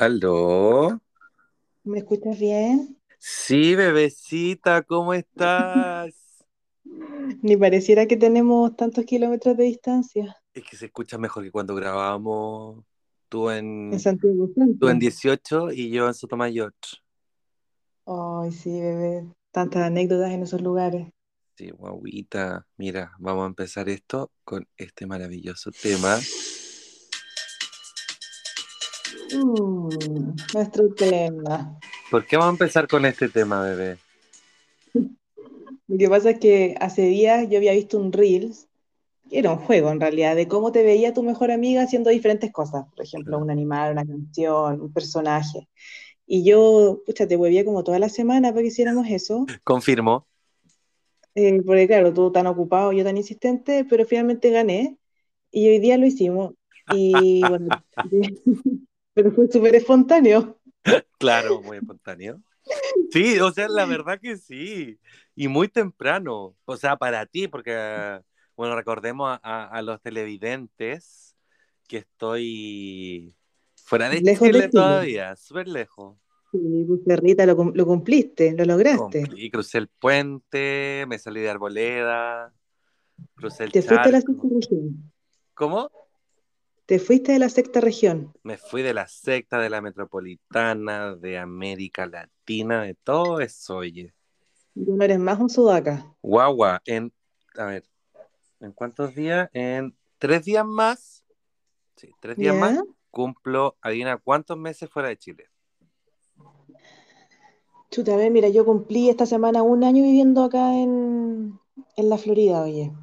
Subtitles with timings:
[0.00, 1.00] ¿Aló?
[1.82, 2.96] ¿Me escuchas bien?
[3.18, 6.14] Sí, bebecita, ¿cómo estás?
[7.42, 11.74] Ni pareciera que tenemos tantos kilómetros de distancia Es que se escucha mejor que cuando
[11.74, 12.84] grabábamos
[13.28, 14.98] tú en en, Santiago tú en Centro.
[15.00, 16.72] 18 y yo en Sotomayor.
[18.06, 21.08] Ay, sí, bebé, tantas anécdotas en esos lugares.
[21.56, 26.20] Sí, guauita, mira, vamos a empezar esto con este maravilloso tema.
[29.34, 31.78] Mm, nuestro tema.
[32.10, 33.98] ¿Por qué vamos a empezar con este tema, bebé?
[34.94, 38.68] Lo que pasa es que hace días yo había visto un Reels,
[39.28, 42.52] que era un juego en realidad, de cómo te veía tu mejor amiga haciendo diferentes
[42.52, 42.84] cosas.
[42.94, 45.68] Por ejemplo, un animal, una canción, un personaje.
[46.26, 49.46] Y yo, pucha, te hueveé como toda la semana para que hiciéramos eso.
[49.64, 50.26] Confirmo.
[51.34, 54.98] Eh, porque claro, tú tan ocupado, yo tan insistente, pero finalmente gané
[55.50, 56.54] y hoy día lo hicimos.
[56.94, 57.68] Y bueno,
[59.18, 60.60] pero fue súper espontáneo.
[61.18, 62.40] Claro, muy espontáneo.
[63.10, 64.96] Sí, o sea, la verdad que sí.
[65.34, 66.54] Y muy temprano.
[66.64, 68.20] O sea, para ti, porque,
[68.56, 71.34] bueno, recordemos a, los televidentes
[71.88, 73.34] que estoy
[73.74, 76.16] fuera de Lejos de Chile todavía, súper lejos.
[76.52, 79.22] Sí, pues, perrita, lo, lo cumpliste, lo lograste.
[79.22, 82.54] Cumplí, crucé el puente, me salí de Arboleda,
[83.34, 84.48] crucé el Te fuiste a la charco.
[84.48, 85.12] región.
[85.54, 85.90] ¿Cómo?
[86.88, 88.32] Te fuiste de la sexta región.
[88.42, 94.14] Me fui de la secta, de la metropolitana, de América Latina, de todo eso, oye.
[94.72, 96.16] Tú no eres más un sudaca.
[96.22, 97.12] Guagua, en,
[97.58, 97.84] a ver,
[98.60, 99.50] ¿en cuántos días?
[99.52, 101.26] En tres días más,
[101.96, 105.44] sí, tres días más, cumplo, adivina cuántos meses fuera de Chile.
[107.90, 111.60] Chuta, a ver, mira, yo cumplí esta semana un año viviendo acá en,
[111.96, 112.94] en la Florida, oye,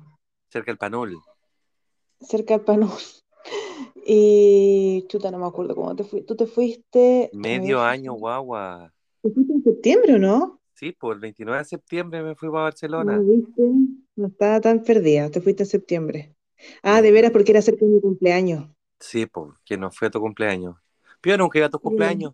[0.49, 1.21] Cerca del Panul.
[2.19, 2.89] cerca del Panul.
[4.05, 6.27] Y chuta, no me acuerdo cómo te fuiste.
[6.27, 7.31] Tú te fuiste.
[7.31, 8.91] Medio año, guagua.
[9.21, 10.61] ¿te fuiste en septiembre o no?
[10.73, 12.63] Sí, por el 29 de septiembre me fui para
[12.97, 13.21] No, Barcelona.
[13.23, 13.61] ¿viste?
[14.17, 16.35] No estaba tan perdida, te fuiste en septiembre.
[16.83, 18.69] Ah, de veras, porque era cerca de mi cumpleaños.
[18.99, 20.75] Sí, pues, que no fue a tu cumpleaños.
[21.21, 21.79] Pero nunca iba a Ya.
[21.81, 22.33] cumpleaños.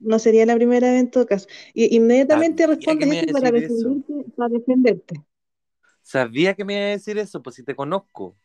[0.00, 1.48] No sería la primera vez en todo caso.
[1.74, 5.24] Y inmediatamente respondes para defenderte, para defenderte.
[6.02, 8.36] Sabía que me iba a decir eso, pues si te conozco.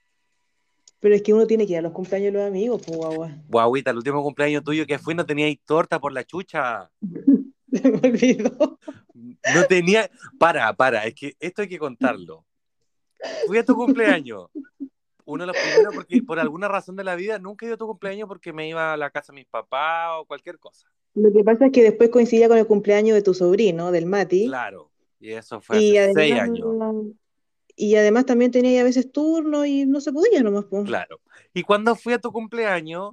[0.99, 3.31] Pero es que uno tiene que ir a los cumpleaños de los amigos, pues guagua.
[3.47, 6.89] Guauita, el último cumpleaños tuyo que fui no teníais torta por la chucha.
[7.71, 8.79] Se me olvidó.
[9.13, 10.09] No tenía.
[10.39, 12.45] Para, para, es que esto hay que contarlo.
[13.45, 14.49] Fui a tu cumpleaños.
[15.25, 17.77] Uno de los primeros, porque por alguna razón de la vida nunca he ido a
[17.77, 20.87] tu cumpleaños porque me iba a la casa de mis papás o cualquier cosa.
[21.15, 24.47] Lo que pasa es que después coincidía con el cumpleaños de tu sobrino, del Mati.
[24.47, 24.91] Claro.
[25.19, 27.15] Y eso fue Y hace seis además, años.
[27.77, 30.85] Y además también tenía a veces turno y no se podía nomás, pues.
[30.85, 31.21] Claro.
[31.53, 33.11] Y cuando fui a tu cumpleaños,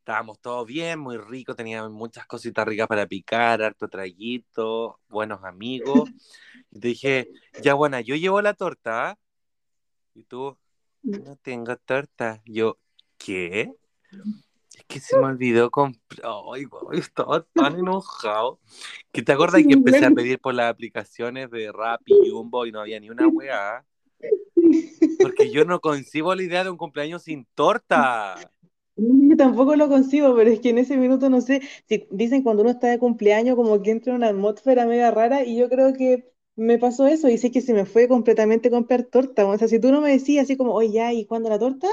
[0.00, 6.10] estábamos todos bien, muy ricos, teníamos muchas cositas ricas para picar, harto traguito, buenos amigos.
[6.76, 7.28] Y te dije,
[7.62, 9.10] ya buena, yo llevo la torta.
[9.10, 9.18] ¿ah?".
[10.12, 10.58] Y tú,
[11.04, 12.42] no tengo torta.
[12.46, 12.78] Yo,
[13.16, 13.70] ¿qué?
[14.88, 16.30] Es que se me olvidó comprar.
[16.54, 18.60] Ay, guau, estaba tan enojado.
[19.12, 22.72] Que te acuerdas Sí, que empecé a pedir por las aplicaciones de Rappi, Jumbo y
[22.72, 23.86] no había ni una weá.
[25.20, 28.52] Porque yo no concibo la idea de un cumpleaños sin torta.
[28.96, 32.62] Yo tampoco lo consigo, pero es que en ese minuto no sé, si dicen cuando
[32.62, 35.92] uno está de cumpleaños como que entra en una atmósfera media rara y yo creo
[35.92, 39.66] que me pasó eso y sé que se me fue completamente comprar torta, o sea,
[39.68, 41.88] si tú no me decías así como, oye, ya, ¿y cuándo la torta?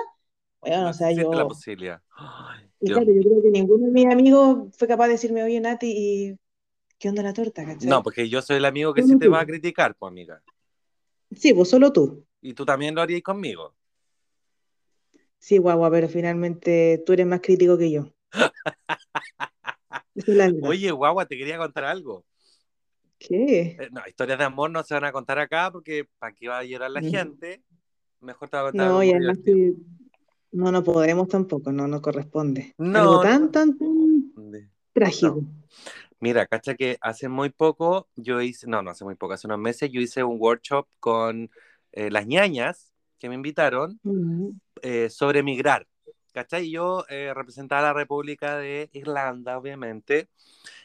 [0.61, 2.01] Bueno, No o sea, existe la yo, posibilidad.
[2.15, 5.43] Ay, y Dios claro, yo creo que ninguno de mis amigos fue capaz de decirme,
[5.43, 6.39] oye, Nati, ¿y
[6.97, 8.03] qué onda la torta, No, cachai?
[8.03, 10.41] porque yo soy el amigo que sí te va a criticar, pues amiga.
[11.31, 12.25] Sí, pues solo tú.
[12.41, 13.75] Y tú también lo harías conmigo.
[15.37, 18.13] Sí, guagua, pero finalmente tú eres más crítico que yo.
[20.15, 20.25] Es.
[20.61, 22.25] Oye, guagua, te quería contar algo.
[23.17, 23.77] ¿Qué?
[23.79, 26.59] Eh, no, historias de amor no se van a contar acá porque para qué va
[26.59, 27.63] a llorar la gente.
[28.19, 29.73] Mejor te voy a contar No, algo y además que
[30.51, 32.73] no, no podemos tampoco, no nos corresponde.
[32.77, 33.21] No, Algo no.
[33.21, 34.33] tan, tan, tan
[34.93, 35.43] trágico.
[36.19, 39.59] Mira, cacha que hace muy poco yo hice, no, no hace muy poco, hace unos
[39.59, 41.49] meses yo hice un workshop con
[41.93, 44.49] eh, las ñañas que me invitaron Mm.
[44.81, 45.87] eh, sobre migrar.
[46.33, 46.65] ¿Cachai?
[46.67, 50.29] Y Yo eh, representaba a la República de Irlanda, obviamente,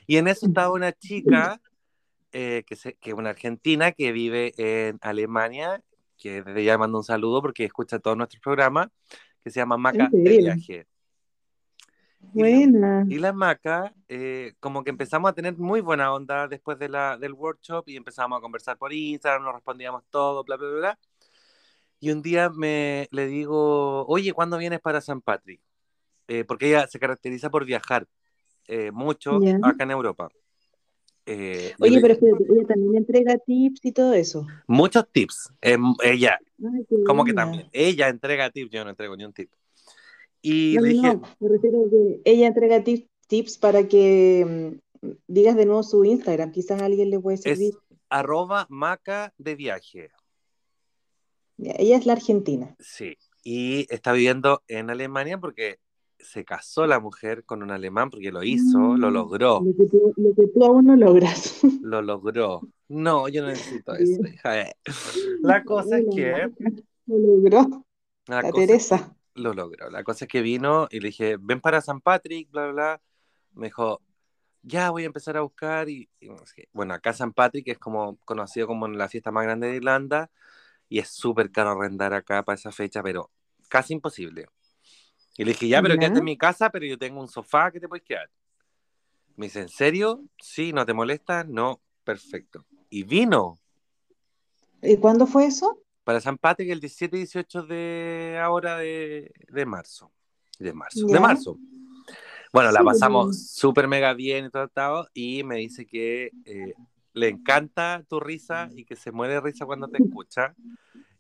[0.06, 1.60] y en eso estaba una chica,
[2.32, 5.82] eh, que, se- que es una argentina que vive en Alemania,
[6.18, 8.88] que desde ya mando un saludo porque escucha todos nuestros programas,
[9.46, 10.38] que se llama Maca ¿En de?
[10.38, 10.88] Viaje.
[12.34, 13.06] Y la, Buena.
[13.08, 17.16] y la Maca, eh, como que empezamos a tener muy buena onda después de la,
[17.16, 20.98] del workshop y empezamos a conversar por Instagram, nos respondíamos todo, bla, bla, bla, bla.
[22.00, 25.60] Y un día me le digo, oye, ¿cuándo vienes para San Patrick?
[26.26, 28.04] Eh, porque ella se caracteriza por viajar.
[28.66, 30.28] eh, mucho acá en Europa.
[31.26, 34.46] Eh, Oye, pero espérate, ella también entrega tips y todo eso.
[34.69, 35.52] Muchos tips.
[35.61, 37.69] Em, ella, Ay, como que también.
[37.73, 39.50] Ella entrega tips, yo no entrego ni un tip.
[40.40, 44.78] Y No, no, dije, no, me refiero a que ella entrega tip- tips para que
[45.02, 46.52] mm, digas de nuevo su Instagram.
[46.52, 47.70] Quizás a alguien le puede servir.
[47.75, 47.78] es
[48.08, 50.11] arroba maca de viaje.
[51.58, 52.76] Ella es la argentina.
[52.78, 53.17] Sí.
[53.43, 55.78] Y está viviendo en Alemania porque
[56.18, 59.86] se casó la mujer con un alemán porque lo hizo, lo Mm, logró, Lo que
[59.90, 61.60] tú, lo que tú aún no logras.
[61.82, 62.62] lo logró.
[62.88, 64.72] No, yo no necesito eso, hija.
[65.42, 66.48] La cosa es que,
[67.06, 67.84] Lo logró.
[68.26, 69.16] la La Teresa.
[69.34, 69.90] lo logró.
[69.90, 73.02] La cosa es que vino y le dije, ven para San Patrick, bla, bla, bla.
[73.54, 74.02] Me dijo,
[74.62, 75.88] ya voy a empezar a buscar.
[75.88, 76.28] Y, y
[76.72, 80.30] bueno, acá San Patrick es como conocido como la fiesta más grande de Irlanda
[80.88, 83.30] y es súper caro arrendar acá para esa fecha, pero
[83.68, 84.46] casi imposible.
[85.38, 86.00] Y le dije, ya, pero Ya.
[86.00, 88.30] quédate en mi casa, pero yo tengo un sofá que te puedes quedar.
[89.36, 90.24] Me dice, ¿en serio?
[90.40, 91.44] Sí, ¿no te molesta?
[91.44, 92.64] No, perfecto.
[92.88, 93.58] Y vino
[94.82, 95.82] ¿Y cuándo fue eso?
[96.04, 100.12] para San Patrick el 17 y 18 de ahora de, de marzo.
[100.58, 101.06] De marzo.
[101.08, 101.14] Ya.
[101.14, 101.58] De marzo.
[102.52, 103.32] Bueno, la Sí, pasamos bueno.
[103.38, 106.74] súper mega bien y todo, todo, y me dice que eh,
[107.12, 110.54] le encanta tu risa y que se muere de risa cuando te escucha.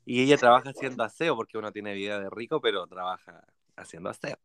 [0.04, 3.44] Y ella trabaja haciendo aseo, porque uno tiene vida de rico, pero trabaja
[3.76, 4.36] haciendo aseo.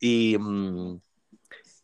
[0.00, 1.00] Y, mm,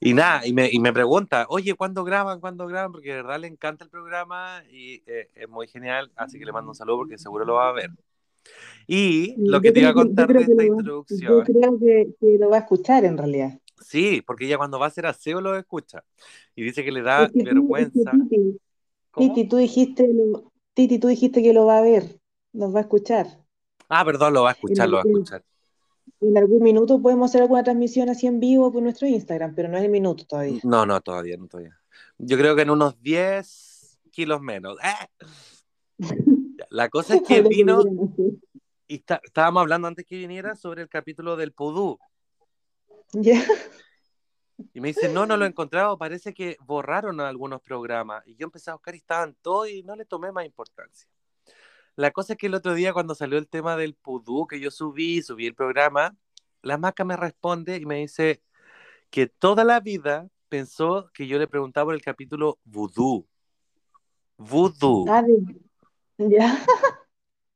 [0.00, 2.40] y nada, y me, y me pregunta, oye, ¿cuándo graban?
[2.40, 2.92] ¿Cuándo graban?
[2.92, 6.52] Porque de verdad le encanta el programa y eh, es muy genial, así que le
[6.52, 7.90] mando un saludo porque seguro lo va a ver.
[8.86, 12.14] Y lo que Yo te iba a contar de esta lo introducción, Yo creo que,
[12.20, 13.58] que lo va a escuchar en realidad.
[13.80, 16.04] sí, porque ella cuando va a hacer aseo lo escucha
[16.54, 18.12] y dice que le da Es que tú- es que vergüenza.
[18.12, 18.60] Titi.
[19.16, 22.20] Titi, tú dijiste, lo- Titi, tú dijiste que lo va a ver,
[22.52, 23.26] nos va a escuchar.
[23.90, 25.44] Ah, perdón, lo va a escuchar, lo va a escuchar.
[26.20, 29.76] En algún minuto podemos hacer alguna transmisión así en vivo por nuestro Instagram, pero no
[29.76, 30.60] es el minuto todavía.
[30.64, 31.76] No, no, todavía, no todavía.
[32.18, 34.76] Yo creo que en unos 10 kilos menos.
[34.82, 35.08] ¡Ah!
[36.70, 37.82] La cosa es que vino
[38.86, 41.98] y está- estábamos hablando antes que viniera sobre el capítulo del pudú.
[43.12, 43.42] Ya.
[44.74, 48.26] Y me dice, no, no lo he encontrado, parece que borraron algunos programas.
[48.26, 51.08] Y yo empecé a buscar y estaban todos y no le tomé más importancia.
[51.96, 54.70] La cosa es que el otro día cuando salió el tema del pudú que yo
[54.70, 56.16] subí, subí el programa,
[56.62, 58.42] la maca me responde y me dice
[59.10, 63.26] que toda la vida pensó que yo le preguntaba por el capítulo vudú.
[64.36, 65.06] Vudú.
[65.08, 65.24] Ah,
[66.18, 66.64] ya.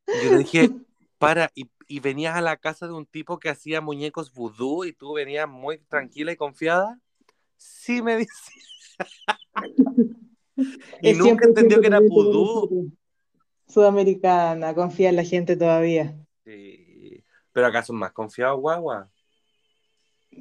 [0.06, 0.70] Y yo le dije,
[1.18, 4.92] para, y, y venías a la casa de un tipo que hacía muñecos vudú y
[4.92, 7.00] tú venías muy tranquila y confiada.
[7.56, 8.52] Sí, me dice.
[10.56, 12.92] y Es nunca 100% entendió que era vudú.
[13.74, 16.14] Sudamericana, confía en la gente todavía.
[16.44, 17.24] Sí.
[17.52, 19.10] Pero acá son más confiados, guagua.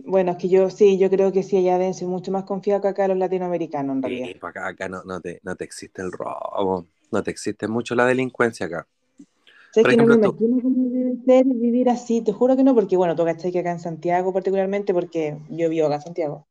[0.05, 2.81] Bueno, es que yo sí, yo creo que sí, allá deben ser mucho más confiados
[2.81, 4.27] que acá los latinoamericanos, en realidad.
[4.27, 7.95] Sí, acá, acá no, no, te, no te existe el robo, no te existe mucho
[7.95, 8.87] la delincuencia acá.
[9.71, 12.21] ¿Sabes Por que no me tú- imagino cómo debe ser vivir así?
[12.21, 15.69] Te juro que no, porque bueno, tú cachai que acá en Santiago particularmente, porque yo
[15.69, 16.47] vivo acá en Santiago,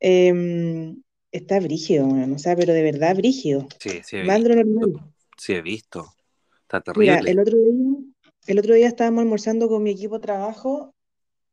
[0.00, 0.94] eh,
[1.32, 3.68] está brígido, o sea, pero de verdad brígido.
[3.80, 5.11] Sí, sí lo normal.
[5.36, 6.14] Sí he visto.
[6.62, 7.30] Está Mira, terrible.
[7.30, 7.98] el otro día,
[8.46, 10.94] el otro día estábamos almorzando con mi equipo de trabajo.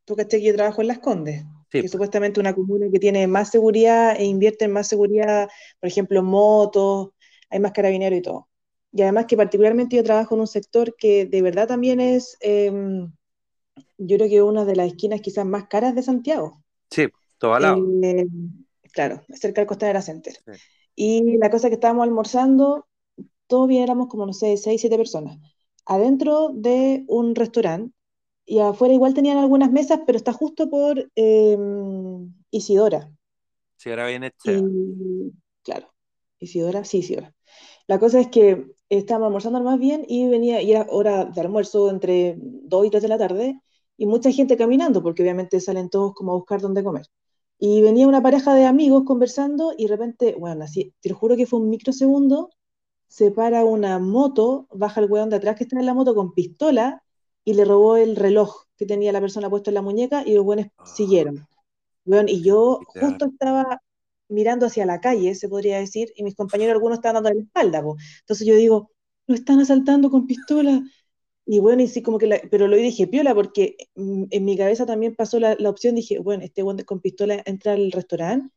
[0.05, 2.99] Tú cachai que yo trabajo en Las Condes, Sí, que es supuestamente una comuna que
[2.99, 5.47] tiene más seguridad e invierte en más seguridad,
[5.79, 7.09] por ejemplo, motos,
[7.49, 8.49] hay más carabineros y todo.
[8.91, 12.71] Y además que particularmente yo trabajo en un sector que de verdad también es, eh,
[13.97, 16.63] yo creo que una de las esquinas quizás más caras de Santiago.
[16.89, 17.07] sí,
[17.37, 17.85] todo al lado.
[18.03, 18.25] Eh,
[18.91, 20.33] claro, cerca del Costanera Center.
[20.45, 20.51] Sí.
[20.95, 22.88] Y la cosa que estábamos almorzando,
[23.49, 25.37] todos bien éramos como, no sé, seis, siete personas,
[25.85, 27.93] adentro de un restaurante,
[28.45, 31.57] y afuera igual tenían algunas mesas, pero está justo por eh,
[32.51, 33.11] Isidora.
[33.75, 34.59] Sí, ahora viene Chea.
[34.59, 35.93] Y claro,
[36.39, 37.33] Isidora, sí, Isidora.
[37.87, 41.89] La cosa es que estábamos almorzando más bien y venía, y era hora de almuerzo
[41.89, 43.59] entre 2 y 3 de la tarde,
[43.97, 47.07] y mucha gente caminando, porque obviamente salen todos como a buscar dónde comer.
[47.57, 51.35] Y venía una pareja de amigos conversando, y de repente, bueno, así, te lo juro
[51.35, 52.49] que fue un microsegundo,
[53.09, 56.33] se para una moto, baja el weón de atrás que estaba en la moto con
[56.33, 57.03] pistola,
[57.43, 60.45] y le robó el reloj que tenía la persona puesto en la muñeca, y los
[60.45, 60.85] buenos Ah.
[60.85, 61.45] siguieron.
[62.05, 63.81] Weón, y yo justo estaba
[64.29, 67.83] mirando hacia la calle, se podría decir, y mis compañeros algunos estaban dando la espalda,
[67.83, 67.97] po.
[68.21, 68.91] Entonces yo digo,
[69.27, 70.81] lo están asaltando con pistola.
[71.45, 74.55] Y bueno, y sí, como que la- pero lo dije piola, porque mm, en mi
[74.57, 78.53] cabeza también pasó la, la opción, dije, bueno, este weón con pistola entra al restaurante.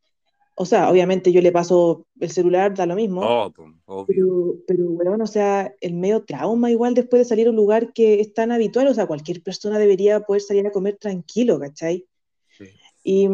[0.55, 3.51] O sea, obviamente yo le paso el celular, da lo mismo, Oh,
[3.85, 4.05] obvio.
[4.07, 7.93] pero, pero weón, o sea, el medio trauma igual después de salir a un lugar
[7.93, 12.05] que es tan habitual, o sea, cualquier persona debería poder salir a comer tranquilo, ¿cachai?
[12.49, 12.65] Sí.
[13.03, 13.27] Y,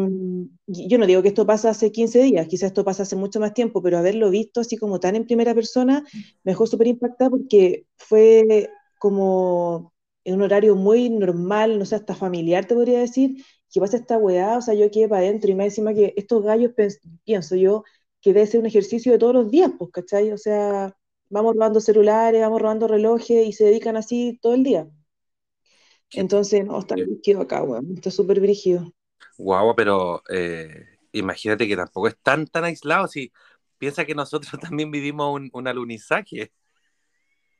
[0.66, 3.38] y yo no digo que esto pasa hace 15 días, quizás esto pasa hace mucho
[3.40, 6.04] más tiempo, pero haberlo visto así como tan en primera persona
[6.44, 9.92] me dejó súper impactada porque fue como
[10.24, 14.18] en un horario muy normal, no sé, hasta familiar te podría decir, que pasa esta
[14.18, 16.72] weá, o sea, yo quedé para adentro y más encima que estos gallos,
[17.24, 17.84] pienso yo,
[18.20, 20.32] que debe ser un ejercicio de todos los días, pues, ¿cachai?
[20.32, 20.94] O sea,
[21.28, 24.88] vamos robando celulares, vamos robando relojes y se dedican así todo el día.
[26.08, 28.92] Qué Entonces, no, está brígido acá, weón, está súper brígido.
[29.38, 33.06] Guau, pero eh, imagínate que tampoco es tan, tan aislado.
[33.06, 33.32] Si
[33.78, 36.52] piensa que nosotros también vivimos un, un alunizaje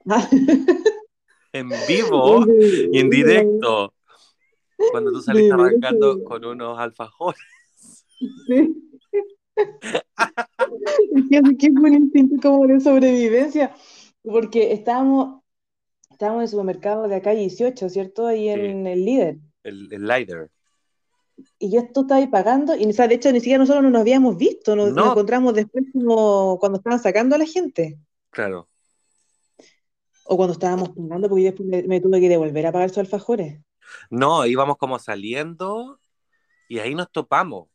[1.52, 2.44] en vivo
[2.92, 3.94] y en directo.
[4.90, 7.40] Cuando tú saliste arrancando con unos alfajores.
[8.46, 8.74] Sí.
[9.56, 13.74] Es que es un instinto como de sobrevivencia,
[14.22, 15.42] porque estábamos,
[16.10, 18.26] estábamos en el supermercado de acá 18, ¿cierto?
[18.26, 19.38] Ahí en el líder.
[19.62, 20.50] El, el lighter.
[21.58, 23.90] Y yo esto estaba ahí pagando, y o sea, de hecho ni siquiera nosotros no
[23.90, 25.10] nos habíamos visto, nos, nos No.
[25.12, 27.98] encontramos después como cuando estaban sacando a la gente,
[28.30, 28.68] Claro.
[30.24, 32.98] o cuando estábamos pagando, porque yo después me, me tuve que devolver a pagar sus
[32.98, 33.60] alfajores.
[34.10, 35.98] No, íbamos como saliendo
[36.68, 37.68] y ahí nos topamos.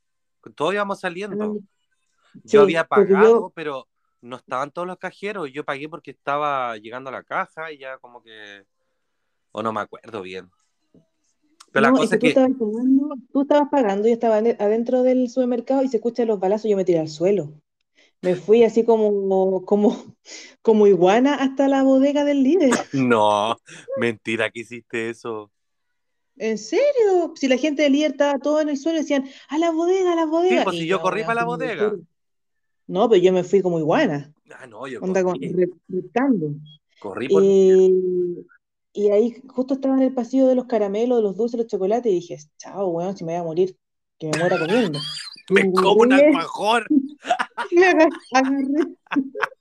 [0.55, 1.53] Todos íbamos saliendo.
[1.55, 3.87] Sí, Yo había porque yo- pagado, pero
[4.21, 5.51] no estaban todos los cajeros.
[5.51, 8.63] Yo pagué porque estaba llegando a la caja y ya como que...
[9.51, 10.49] O no me acuerdo bien.
[11.71, 12.41] Pero la No, cosa es que es tú que...
[12.41, 16.39] estabas pagando, tú estabas pagando y estaba ade- adentro del supermercado y se escuchan los
[16.39, 17.53] balazos y yo me tiré al suelo.
[18.21, 19.95] Me fui así como, como,
[20.61, 22.71] como iguana hasta la bodega del líder.
[22.93, 23.55] No,
[23.99, 25.51] mentira que hiciste eso.
[26.37, 27.33] ¿En serio?
[27.35, 30.25] Si la gente líder estaba todo en el suelo, decían, a la bodega, a la
[30.25, 30.63] bodega.
[30.63, 31.93] pues, Y si yo corrí para la de bodega.
[32.87, 35.53] No, pero yo me fui como iguana, Ah, no, yo onda con, corrí.
[35.87, 36.51] reptando.
[36.99, 37.41] Corrí por...
[37.43, 38.45] Y,
[38.93, 42.11] y ahí justo estaba en el pasillo de los caramelos, de los dulces, los chocolates,
[42.11, 43.75] y dije, chao, weón, si me voy a morir,
[44.19, 44.99] que me muera comiendo.
[45.49, 46.87] Me como un alfajor.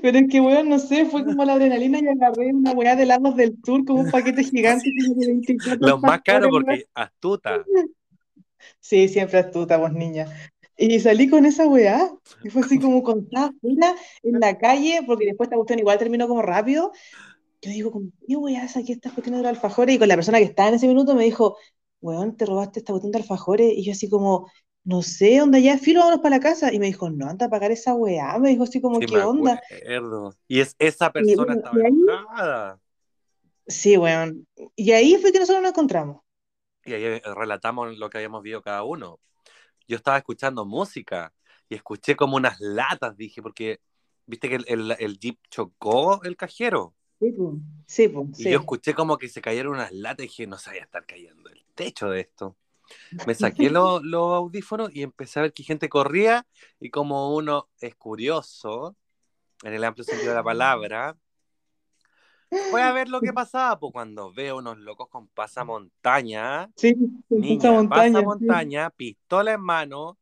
[0.00, 3.02] Pero es que, weón, no sé, fue como la adrenalina y agarré una weá de
[3.02, 7.64] helados del tour como un paquete gigante como de 24 Los más caros porque astuta.
[8.80, 10.26] Sí, siempre astuta, vos niña.
[10.76, 12.10] Y salí con esa weá,
[12.42, 16.26] y fue así como contada afuera en la calle, porque después esta cuestión igual terminó
[16.26, 16.92] como rápido.
[17.62, 19.94] Yo digo, como, ¿qué weá saqué estas cuestiones de los alfajores?
[19.94, 21.56] Y con la persona que estaba en ese minuto me dijo,
[22.00, 23.72] weón, te robaste esta cuestión de alfajores.
[23.74, 24.50] Y yo así como,
[24.84, 26.72] no sé, onda ya, filo, vámonos para la casa.
[26.72, 28.38] Y me dijo, no, anda a pagar esa weá.
[28.38, 29.60] Me dijo así como, Sí, ¿qué onda?
[29.80, 30.34] acuerdo.
[30.46, 32.80] Y es, esa persona bueno, estaba y ahí- enojada.
[33.66, 34.46] Sí, weón.
[34.76, 36.20] Y ahí fue que nosotros nos encontramos.
[36.84, 39.20] Y ahí eh, relatamos lo que habíamos visto cada uno.
[39.88, 41.32] Yo estaba escuchando música
[41.68, 43.80] y escuché como unas latas, dije, porque
[44.26, 46.94] viste que el, el- el jeep chocó el cajero.
[47.20, 47.54] Sí, pues.
[47.86, 48.50] Sí, po, Y sí.
[48.50, 51.64] yo escuché como que se cayeron unas latas y dije, no sabía estar cayendo el
[51.74, 52.56] techo de esto.
[53.26, 56.46] Me saqué lo- los audífonos y empecé a ver que gente corría
[56.80, 58.96] y como uno es curioso,
[59.62, 61.16] en el amplio sentido de la palabra,
[62.70, 66.96] fue a ver lo que pasaba, pues cuando veo unos locos con pasamontaña, Sí,
[67.28, 68.04] niña, esa montaña.
[68.04, 68.14] sí.
[68.14, 70.18] pasamontaña, pistola en mano,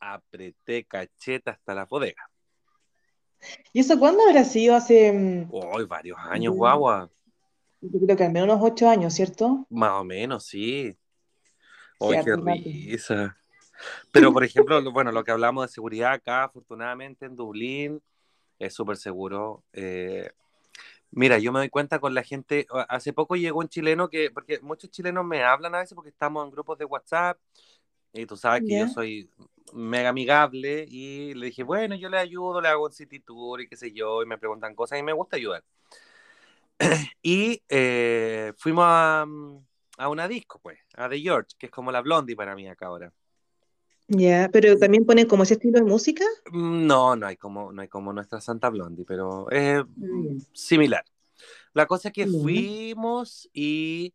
[0.00, 2.30] apreté cacheta hasta la bodega.
[3.72, 4.76] ¿Y eso cuándo habrá sido?
[4.76, 5.50] Hace, mm,
[5.88, 7.10] varios años, guagua.
[7.80, 9.66] yo creo que al menos unos ocho años, ¿cierto?
[9.70, 10.96] Más o menos, sí.
[12.08, 13.36] Uy, qué risa.
[14.12, 18.02] Pero, por ejemplo, lo- bueno, lo que hablamos de seguridad acá, afortunadamente en Dublín,
[18.58, 19.64] es súper seguro.
[19.72, 20.30] Eh,
[21.10, 24.60] mira, yo me doy cuenta con la gente, hace poco llegó un chileno que, porque
[24.62, 27.38] muchos chilenos me hablan a veces porque estamos en grupos de WhatsApp
[28.12, 28.80] y tú sabes que Ya.
[28.80, 29.30] yo soy
[29.74, 33.68] mega amigable y le dije, bueno, yo le ayudo, le hago un city tour y
[33.68, 35.64] qué sé yo, y me preguntan cosas y me gusta ayudar.
[37.22, 39.26] Y eh, fuimos a,
[40.02, 42.86] a una disco, pues, a The George, que es como la Blondie para mí acá
[42.86, 43.12] ahora.
[44.08, 46.24] Ya, pero también ponen como ese estilo de música.
[46.50, 50.38] Mm, No, no hay como, no hay como nuestra Santa Blondie, pero es Mm.
[50.52, 51.04] similar.
[51.72, 54.12] La cosa es que fuimos y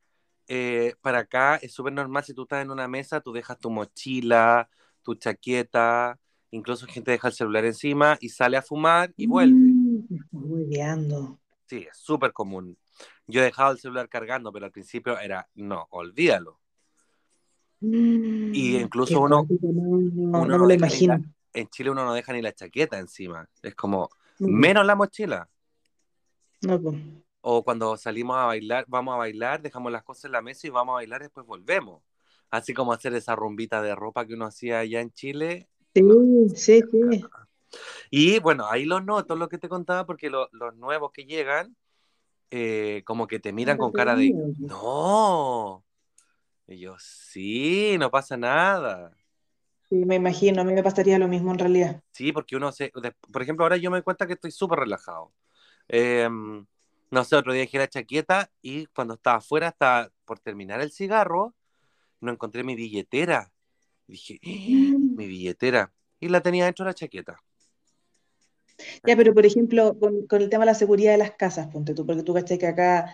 [0.48, 3.70] eh, para acá es súper normal, si tú estás en una mesa, tú dejas tu
[3.70, 4.70] mochila,
[5.03, 6.20] tu chaqueta,
[6.51, 9.56] incluso gente deja el celular encima y sale a fumar y vuelve.
[9.56, 10.00] Mm,
[10.32, 11.39] hueveando.
[11.65, 12.77] Sí, es súper común.
[13.27, 16.60] Yo he dejado el celular cargando, pero al principio era, no, olvídalo.
[17.80, 19.82] Mm, Y incluso qué uno- no, no,
[20.39, 21.22] uno no no lo imagino.
[21.54, 23.48] En Chile uno no deja ni la chaqueta encima.
[23.62, 25.48] Es como, No, menos la mochila.
[26.62, 26.82] no.
[27.42, 30.70] O cuando salimos a bailar, vamos a bailar, dejamos las cosas en la mesa y
[30.70, 32.01] vamos a bailar después volvemos.
[32.50, 35.68] Así como hacer esa rumbita de ropa que uno hacía allá en Chile.
[35.94, 36.04] Sí,
[36.56, 37.25] sí, sí.
[38.10, 41.75] Y bueno, ahí lo noto, lo que te contaba, porque lo- los nuevos que llegan,
[42.51, 45.84] eh, como que te miran con cara de, no.
[46.68, 49.12] Y yo, sí, no pasa nada.
[49.89, 52.01] Sí, me imagino, a mí me pasaría lo mismo en realidad.
[52.12, 52.92] Sí, porque uno se...
[53.32, 55.32] por ejemplo, ahora yo me doy cuenta que estoy súper relajado.
[55.88, 56.66] Em,
[57.12, 60.92] no sé, otro día dejé la chaqueta y cuando estaba afuera, estaba por terminar el
[60.92, 61.56] cigarro,
[62.22, 63.51] no encontré mi billetera.
[64.08, 64.98] Dije, "¡Ah!
[65.16, 65.94] mi billetera.
[66.20, 67.39] Y la tenía dentro de la chaqueta.
[69.05, 71.93] Ya, pero por ejemplo, con, con el tema de la seguridad de las casas, ponte
[71.93, 73.13] tú, porque tú caché que acá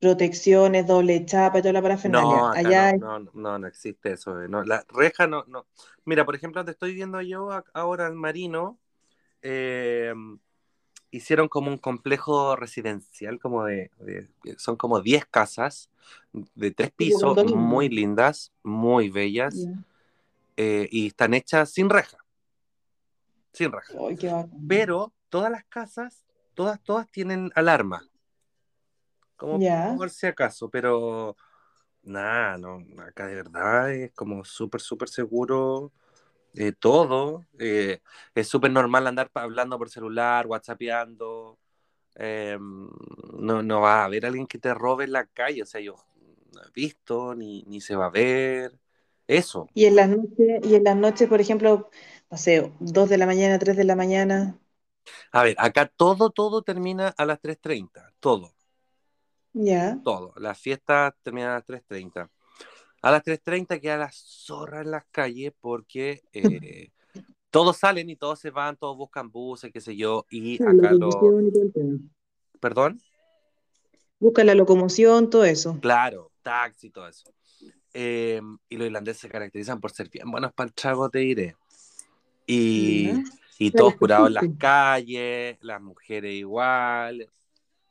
[0.00, 2.50] protecciones, doble chapa y toda la No, parafernalia.
[2.50, 4.40] acá Allá no, no, no, no existe eso.
[4.42, 5.66] eh, No, la reja no, no.
[6.04, 8.78] Mira, por ejemplo, donde estoy viendo yo ahora en Marino,
[9.42, 10.14] eh,
[11.10, 15.90] hicieron como un complejo residencial, como de, de- son como 10 casas
[16.54, 19.70] de tres pisos, muy lindas, muy bellas,
[20.56, 22.18] eh, y están hechas sin reja,
[23.54, 23.94] sin reja.
[24.06, 24.50] Ay, qué bacán.
[24.68, 28.02] Pero todas las casas, todas, todas tienen alarma,
[29.36, 29.58] como
[29.96, 31.36] por si acaso, pero
[32.02, 35.92] nada, no, acá de verdad es como súper, súper seguro
[36.54, 37.44] eh, todo.
[37.58, 38.00] eh,
[38.34, 41.58] es súper normal andar hablando por celular, whatsappeando.
[42.16, 45.80] eh, no, no va a haber alguien que te robe en la calle, o sea,
[45.80, 45.96] yo
[46.54, 48.78] no he visto, ni, ni se va a ver.
[49.26, 49.68] Eso.
[49.74, 51.90] Y en las noches, y en las noches, por ejemplo,
[52.30, 54.58] no sé, 2 de la mañana, 3 de la mañana,
[55.32, 58.54] A ver, acá todo, todo termina a las 3.30, todo.
[59.52, 60.00] ya.
[60.02, 60.32] todo.
[60.36, 62.30] Las fiestas terminan a las 3.30.
[63.02, 66.90] A las 3.30 queda la zorra en las calles porque eh,
[67.50, 71.10] todos salen y todos se van, todos buscan buses, qué sé yo, y acá lo...
[72.60, 73.00] ¿Perdón?
[74.18, 75.78] Busca la locomoción, todo eso.
[75.80, 77.30] Claro, taxi, todo eso.
[77.92, 81.56] Eh, y los irlandeses se caracterizan por ser bien buenos para el trago, te diré.
[82.46, 83.10] Y,
[83.58, 87.30] y todos curados en las calles, las mujeres igual,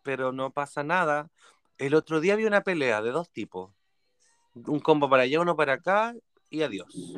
[0.03, 1.29] pero no pasa nada.
[1.77, 3.71] El otro día vi una pelea de dos tipos.
[4.53, 6.15] Un combo para allá, uno para acá,
[6.49, 7.15] y adiós.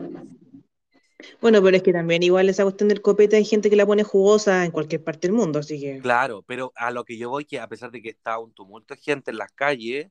[1.41, 4.03] Bueno, pero es que también igual esa cuestión del copete hay gente que la pone
[4.03, 7.45] jugosa en cualquier parte del mundo, así que Claro, pero a lo que yo voy,
[7.45, 10.09] que a pesar de que está un tumulto de gente en las calles,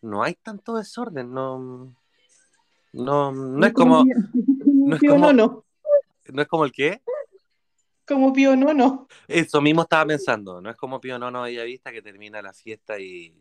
[0.00, 1.94] no hay tanto desorden, no,
[2.92, 4.04] no, no es como,
[4.66, 5.64] no es como- no
[6.40, 7.02] es como el qué.
[8.06, 9.06] como Pío Nono.
[9.28, 12.98] Eso mismo estaba pensando, no es como Pío Nono Bella Vista que termina la fiesta
[12.98, 13.34] y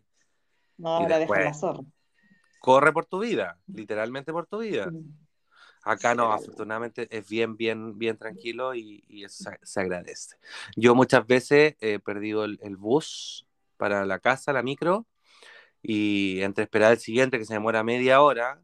[0.78, 1.40] No, Y después.
[1.40, 1.84] deja la zorra.
[2.60, 4.92] corre por tu vida, literalmente por tu vida.
[5.84, 10.36] Acá no, afortunadamente es bien, bien, bien tranquilo y, y eso se, se agradece.
[10.76, 15.08] Yo muchas veces he perdido el, el bus para la casa, la micro,
[15.82, 18.62] y entre esperar el siguiente que se demora media hora,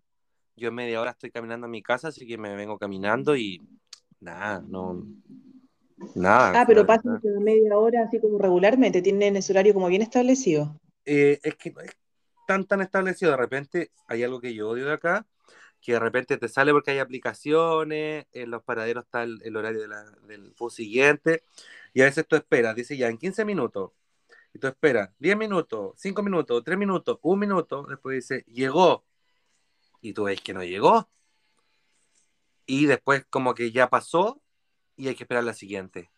[0.55, 3.67] yo en media hora estoy caminando a mi casa, así que me vengo caminando y
[4.19, 5.05] nada, no,
[6.15, 6.61] nada.
[6.61, 10.79] Ah, pero pasan media hora así como regularmente, tienen ese horario como bien establecido.
[11.05, 11.91] Eh, es que no es
[12.47, 13.31] tan tan establecido.
[13.31, 15.25] De repente hay algo que yo odio de acá,
[15.81, 19.81] que de repente te sale porque hay aplicaciones, en los paraderos está el, el horario
[19.81, 21.43] de la- del bus siguiente,
[21.93, 23.91] y a veces tú esperas, dice ya en 15 minutos,
[24.53, 29.05] y tú esperas 10 minutos, 5 minutos, 3 minutos, 1 minuto, después dice llegó,
[30.01, 31.09] y tú ves que no llegó,
[32.67, 34.39] y después como que ya pasó,
[34.95, 36.11] y hay que esperar la siguiente.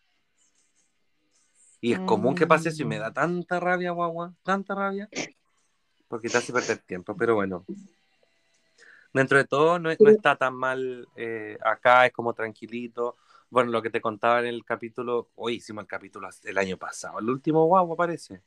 [1.80, 5.08] Y es común que pase eso y me da tanta rabia, guagua, tanta rabia,
[6.08, 7.64] porque te hace perder tiempo, pero bueno.
[9.14, 13.16] Dentro de todo no, no está tan mal, eh, acá es como tranquilito.
[13.48, 17.18] Bueno, lo que te contaba en el capítulo, hoy hicimos el capítulo el año pasado,
[17.18, 18.42] el último guagua parece.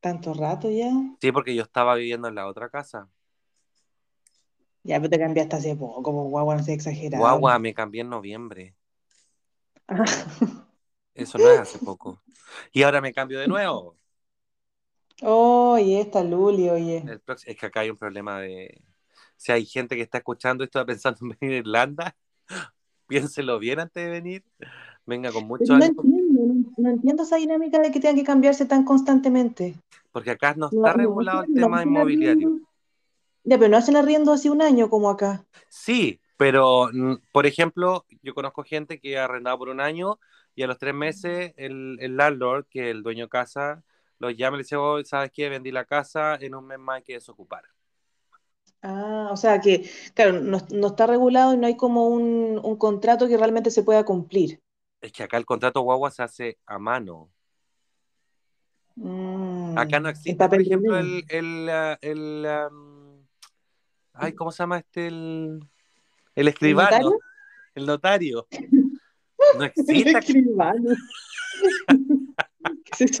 [0.00, 0.90] ¿Tanto rato ya?
[1.20, 3.08] Sí, porque yo estaba viviendo en la otra casa.
[4.82, 7.22] Ya, pero te cambiaste hace poco, como guagua, no sé, exagerado.
[7.22, 8.74] Guagua, me cambié en noviembre.
[9.88, 10.04] Ah,
[11.14, 12.22] Eso no es hace poco.
[12.72, 13.96] Y ahora me cambio de nuevo.
[15.22, 17.04] Oye, esta Luli, oye.
[17.46, 18.82] Es que acá hay un problema de...
[19.36, 22.16] Si hay gente que está escuchando esto pensando en venir a Irlanda,
[23.06, 24.44] piénselo bien antes de venir.
[25.06, 28.64] Venga con mucho no ánimo, entiendo, no, entiendo esa dinámica de que tengan que cambiarse
[28.66, 29.74] tan constantemente.
[30.12, 32.60] porque acá no está regulado el tema inmobiliario.
[33.44, 35.44] Ya, pero no hacen arriendo hace un año como acá.
[35.68, 40.18] Sí, pero mm, por ejemplo, yo conozco gente que ha arrendado por un año
[40.54, 43.84] y a los tres meses el, el landlord, que es el dueño de casa,
[44.18, 45.48] los llama y le dice, oh, ¿sabes qué?
[45.48, 47.64] Vendí la casa, en un mes más hay que desocupar.
[48.82, 52.76] Ah, o sea que, claro, no, no está regulado y no hay como un, un
[52.76, 54.60] contrato que realmente se pueda cumplir.
[55.02, 57.30] Es que acá el contrato guagua se hace a mano.
[58.96, 62.44] Mm, Acá no existe, por ejemplo, el, el, ah, el,
[64.20, 65.06] ay, ¿cómo se llama este?
[65.08, 65.60] El,
[66.34, 67.18] el escribano, notario?
[67.74, 68.46] el notario.
[69.56, 70.90] No El existe, acá- escribano.
[72.96, 73.20] ¿Qué es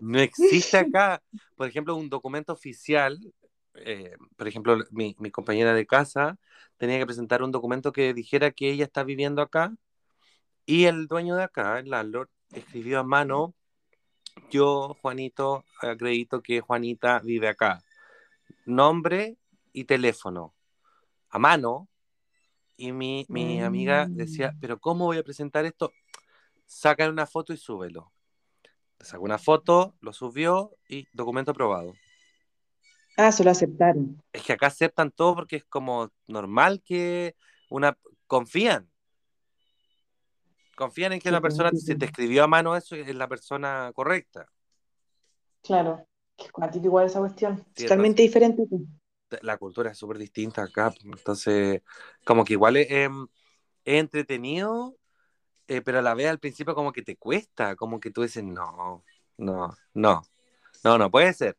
[0.00, 1.22] no existe acá,
[1.56, 3.18] por ejemplo, un documento oficial,
[3.74, 6.38] eh, por ejemplo, mi, mi compañera de casa
[6.76, 9.74] tenía que presentar un documento que dijera que ella está viviendo acá
[10.66, 13.54] y el dueño de acá, el landlord, escribió a mano,
[14.50, 17.80] yo, Juanito, acredito que Juanita vive acá.
[18.64, 19.36] Nombre
[19.74, 20.54] y teléfono.
[21.28, 21.88] A mano.
[22.76, 24.58] Y mi, mi amiga decía, Mm.
[24.60, 25.92] pero ¿cómo voy a presentar esto?
[26.64, 28.10] Saca una foto y súbelo.
[29.00, 31.92] Sacó una foto, lo subió y documento aprobado.
[33.16, 34.20] Ah, se lo aceptaron.
[34.32, 37.36] Es que acá aceptan todo porque es como normal que
[37.68, 38.90] una confían.
[40.76, 41.86] Confían en que Qué una persona, cuático.
[41.86, 44.46] si te escribió a mano eso, es la persona correcta.
[45.62, 46.04] Claro.
[46.36, 47.64] Qué cuático igual esa cuestión.
[47.76, 48.64] Sí, Totalmente diferente.
[49.28, 49.42] Pues.
[49.42, 50.92] La cultura es súper distinta acá.
[51.04, 51.82] Entonces,
[52.24, 53.26] como que igual es, em,
[53.84, 54.96] es entretenido,
[55.68, 58.44] eh, pero a la vez al principio como que te cuesta, como que tú dices,
[58.44, 59.04] no,
[59.38, 60.22] no, no,
[60.84, 61.58] no, no puede ser.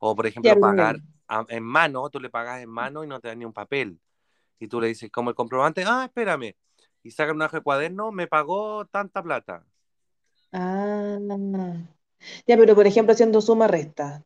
[0.00, 3.20] O por ejemplo, pero pagar a- en mano, tú le pagas en mano y no
[3.20, 4.00] te dan ni un papel.
[4.60, 6.56] Y tú le dices, como el comprobante, ah, espérame.
[7.02, 9.66] Y sacan un hoja de cuaderno, me pagó tanta plata.
[10.52, 11.18] Ah.
[12.46, 14.24] Ya, pero por ejemplo, haciendo suma resta.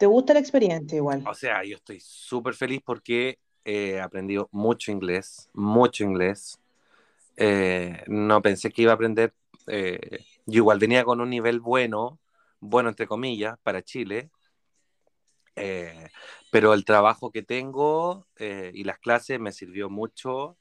[0.00, 1.22] ¿Te gusta la experiencia igual?
[1.26, 6.58] O sea, yo estoy súper feliz porque he aprendido mucho inglés, mucho inglés.
[7.36, 9.34] Eh, no pensé que iba a aprender.
[9.66, 12.18] eh, yo igual venía con un nivel bueno,
[12.60, 14.30] bueno entre comillas, para Chile.
[15.54, 16.08] Eh,
[16.50, 20.56] pero el trabajo que tengo eh, y las clases me sirvió mucho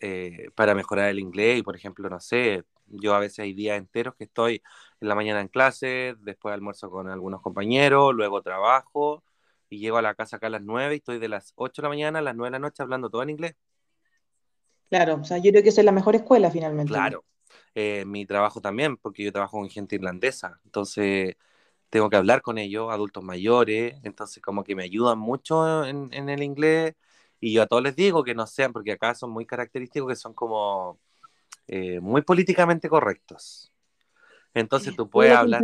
[0.00, 1.60] eh, para mejorar el inglés.
[1.60, 4.62] Y por ejemplo, no sé, yo a veces hay días enteros que estoy
[5.00, 9.22] en la mañana en clase, después almuerzo con algunos compañeros, luego trabajo
[9.68, 11.86] y llego a la casa acá a las 9 y estoy de las 8 de
[11.86, 13.56] la mañana a las 9 de la noche hablando todo en inglés.
[14.88, 16.92] Claro, o sea, yo creo que esa es la mejor escuela finalmente.
[16.92, 17.24] Claro,
[17.74, 21.34] eh, mi trabajo también, porque yo trabajo con gente irlandesa, entonces
[21.90, 26.28] tengo que hablar con ellos, adultos mayores, entonces como que me ayudan mucho en, en
[26.28, 26.94] el inglés
[27.40, 30.16] y yo a todos les digo que no sean, porque acá son muy característicos que
[30.16, 30.98] son como
[31.66, 33.72] eh, muy políticamente correctos.
[34.54, 35.62] Entonces tú puedes hablar.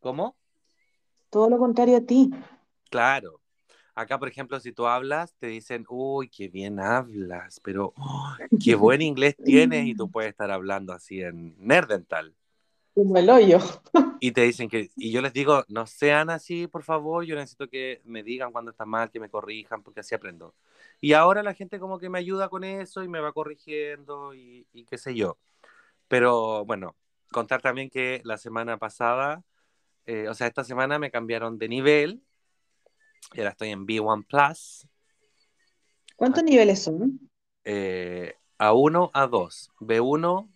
[0.00, 0.36] ¿cómo?
[1.30, 2.30] Todo lo contrario a ti.
[2.90, 3.40] Claro.
[3.94, 8.74] Acá, por ejemplo, si tú hablas, te dicen, uy, qué bien hablas, pero oh, qué
[8.74, 12.34] buen inglés tienes y tú puedes estar hablando así en Nerdental.
[12.96, 13.58] Como el hoyo.
[14.18, 17.68] Y te dicen que, y yo les digo, no sean así, por favor, yo necesito
[17.68, 20.54] que me digan cuando está mal, que me corrijan, porque así aprendo.
[21.02, 24.66] Y ahora la gente como que me ayuda con eso y me va corrigiendo y,
[24.72, 25.36] y qué sé yo.
[26.08, 26.96] Pero bueno,
[27.30, 29.44] contar también que la semana pasada,
[30.06, 32.22] eh, o sea, esta semana me cambiaron de nivel,
[33.34, 34.88] y ahora estoy en B1 Plus,
[36.16, 37.20] ¿Cuántos niveles son?
[37.64, 40.48] eh, A1, A2, B1,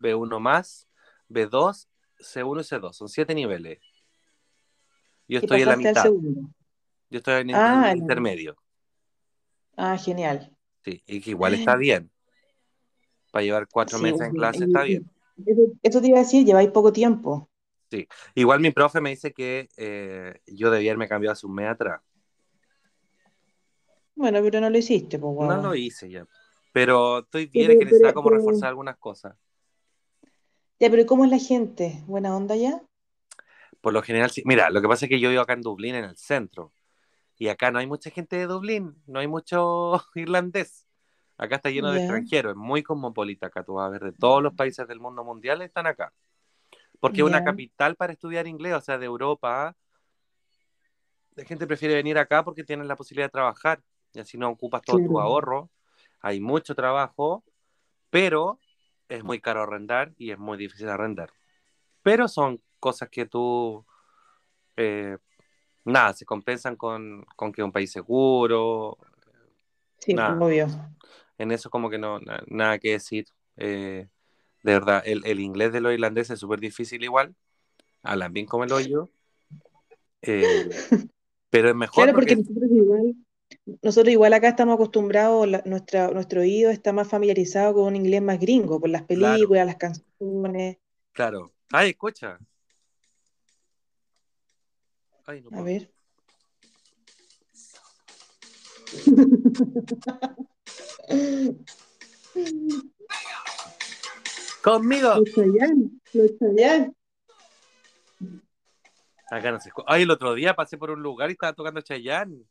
[0.00, 0.88] B1 más,
[1.28, 3.80] B2, C1 y C2, son siete niveles.
[5.28, 6.04] Yo estoy en la mitad.
[7.10, 8.56] Yo estoy en, Ah, el intermedio,
[9.76, 10.56] Ah, genial.
[10.84, 12.10] sí, y que igual está bien.
[13.32, 15.10] Para llevar cuatro Sí, meses en bueno, clase está bien.
[15.82, 17.48] Eso te iba a decir, lleváis poco tiempo.
[18.34, 22.00] Igual mi profe me dice que eh, yo debía haberme cambiado hace un mes atrás.
[24.16, 25.62] Bueno, pero no lo hiciste, pues, No guagua.
[25.62, 26.26] lo hice ya.
[26.72, 29.36] Pero estoy bien, Pero- es que necesitaba como reforzar algunas cosas.
[30.84, 32.02] Ya, pero ¿cómo es la gente?
[32.06, 32.82] ¿Buena onda ya?
[33.80, 34.42] Por lo general, sí.
[34.44, 36.74] Mira, lo que pasa es que yo vivo acá en Dublín, en el centro.
[37.38, 40.86] Y acá no hay mucha gente de Dublín, no hay mucho irlandés.
[41.38, 43.62] Acá está lleno de extranjeros, es muy cosmopolita acá.
[43.64, 46.12] Tú vas a ver de todos los países del mundo mundial están acá.
[47.00, 49.74] Porque es una capital para estudiar inglés, o sea, de Europa.
[51.34, 53.80] La gente prefiere venir acá porque tienen la posibilidad de trabajar
[54.12, 55.20] y así no ocupas todo tu Claro.
[55.20, 55.70] ahorro.
[56.20, 57.42] Hay mucho trabajo,
[58.10, 58.58] pero
[59.08, 61.30] es muy caro arrendar y es muy difícil arrendar.
[62.02, 63.84] Pero son cosas que tú,
[64.76, 65.16] eh,
[65.84, 68.98] nada, se compensan con, con que es un país seguro.
[69.98, 70.38] Sí, Nada.
[70.38, 70.66] obvio.
[71.38, 73.26] En eso como que no, na- nada que decir.
[73.56, 74.08] Eh,
[74.62, 77.34] de verdad, el, el inglés de los irlandeses es súper difícil igual.
[78.02, 79.10] Hablan bien como el hoyo.
[80.22, 80.42] Eh,
[81.50, 83.14] pero es mejor Claro, porque porque nosotros igual,
[83.82, 88.20] nosotros igual acá estamos acostumbrados, la- nuestra, nuestro oído está más familiarizado con un inglés
[88.22, 89.34] más gringo, por las Claro.
[89.34, 90.78] películas, las canciones.
[91.12, 91.52] Claro.
[91.72, 92.38] Ay, escucha.
[95.26, 95.90] Ay, no A ver.
[104.62, 105.14] Conmigo.
[105.16, 106.92] Los Chayanne, los Chayanne.
[109.30, 112.44] Acá no se Ay, el otro día pasé por un lugar y estaba tocando Chayanne.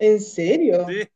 [0.00, 0.86] ¿En serio?
[0.88, 1.08] Sí.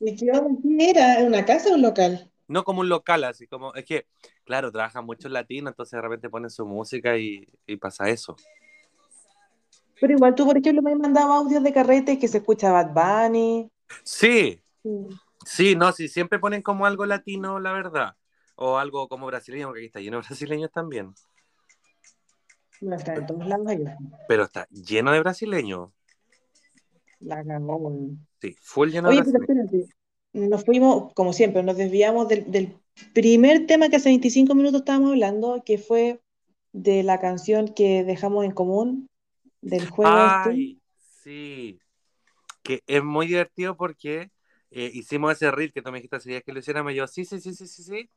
[0.00, 1.20] ¿Y qué era?
[1.20, 2.30] ¿En una casa o un local?
[2.48, 3.74] No como un local, así como.
[3.74, 4.06] Es que,
[4.44, 8.36] claro, trabajan muchos latinos, entonces de repente ponen su música y, y pasa eso.
[10.00, 12.92] Pero igual tú, por ejemplo, me has mandado audios de carrete que se escucha Bad
[13.28, 13.70] Bunny.
[14.02, 15.06] Sí, Sí.
[15.44, 18.16] sí, no, sí, siempre ponen como algo latino, la verdad.
[18.54, 21.12] O algo como brasileño, porque aquí está lleno de brasileños también.
[22.80, 23.66] No está en todos lados.
[24.26, 25.90] Pero está lleno de brasileños.
[27.20, 28.26] La cagó, weón.
[28.40, 29.86] Sí, full lleno Oye, de pero espérate.
[30.32, 32.76] Nos fuimos, como siempre, nos desviamos del, del
[33.12, 36.20] primer tema que hace 25 minutos estábamos hablando, que fue
[36.72, 39.08] de la canción que dejamos en común,
[39.60, 40.50] del juego este.
[40.50, 40.80] Ay,
[41.22, 41.78] sí.
[42.62, 44.30] Que es muy divertido porque
[44.70, 46.92] eh, hicimos ese reel que tú me dijiste ese día que lo hiciéramos.
[46.92, 48.10] Y yo, sí, sí, sí, sí, sí, sí.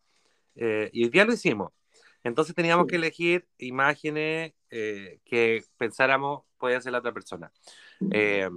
[0.56, 1.72] Eh, y hoy día lo hicimos.
[2.24, 2.92] Entonces teníamos Sí.
[2.92, 7.52] que elegir imágenes eh, que pensáramos podía ser la otra persona.
[8.12, 8.48] Eh,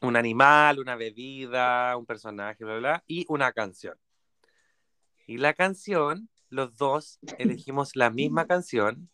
[0.00, 3.96] un animal, una bebida, un personaje, bla, bla, bla, y una canción.
[5.26, 9.08] Y la canción, los dos elegimos la misma canción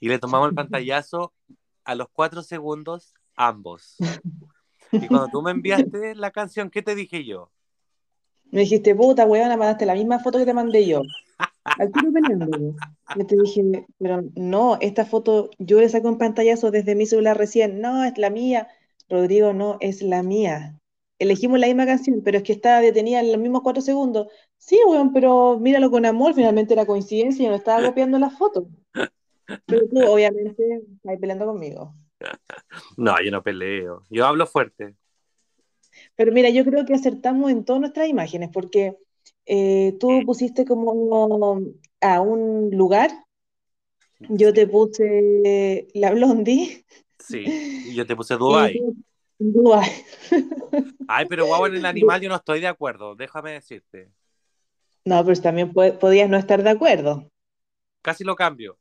[0.00, 1.32] y le tomamos el pantallazo
[1.84, 3.96] a los cuatro segundos ambos.
[4.92, 7.50] Y cuando tú me enviaste la canción, ¿qué te dije yo?
[8.52, 11.02] Me dijiste, puta, weón, mandaste la misma foto que te mandé yo.
[11.64, 12.76] Al tiro peleando.
[13.16, 17.36] Yo te dije, pero no, esta foto yo le saqué un pantallazo desde mi celular
[17.36, 17.80] recién.
[17.80, 18.68] No, es la mía.
[19.08, 20.78] Rodrigo, no, es la mía.
[21.18, 24.28] Elegimos la misma canción, pero es que estaba detenida en los mismos cuatro segundos.
[24.58, 28.68] Sí, weón, pero míralo con amor, finalmente era coincidencia, yo no estaba copiando la foto.
[29.64, 31.94] Pero tú, obviamente, estás peleando conmigo.
[32.96, 34.02] No, yo no peleo.
[34.10, 34.94] Yo hablo fuerte.
[36.14, 38.96] Pero mira, yo creo que acertamos en todas nuestras imágenes, porque
[39.44, 41.60] eh, tú pusiste como
[42.00, 43.10] a un lugar,
[44.18, 46.84] yo te puse la Blondie
[47.26, 47.44] Sí.
[47.86, 48.78] Y yo te puse Dubai.
[48.78, 48.96] tú
[49.38, 49.90] Dubái.
[51.08, 53.14] Ay, pero guau, en el animal yo no estoy de acuerdo.
[53.14, 54.10] Déjame decirte.
[55.04, 57.30] No, pero también po- podías no estar de acuerdo.
[58.02, 58.78] Casi lo cambio.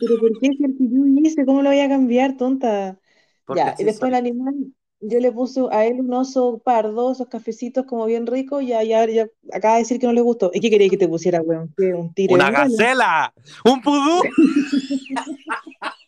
[0.00, 1.44] Pero ¿por qué si el que yo hice?
[1.44, 2.98] ¿Cómo lo voy a cambiar, tonta?
[3.44, 4.54] Porque Ya, y después el animal,
[5.00, 9.04] yo le puse a él un oso pardo, esos cafecitos como bien ricos, ya, ya,
[9.06, 10.50] ya acaba de decir que no le gustó.
[10.54, 11.74] ¿Y qué quería que te pusiera, weón?
[11.76, 11.92] ¿Qué?
[11.92, 13.34] ¿Un tiro ¡Una gacela!
[13.64, 14.22] ¡Un pudú!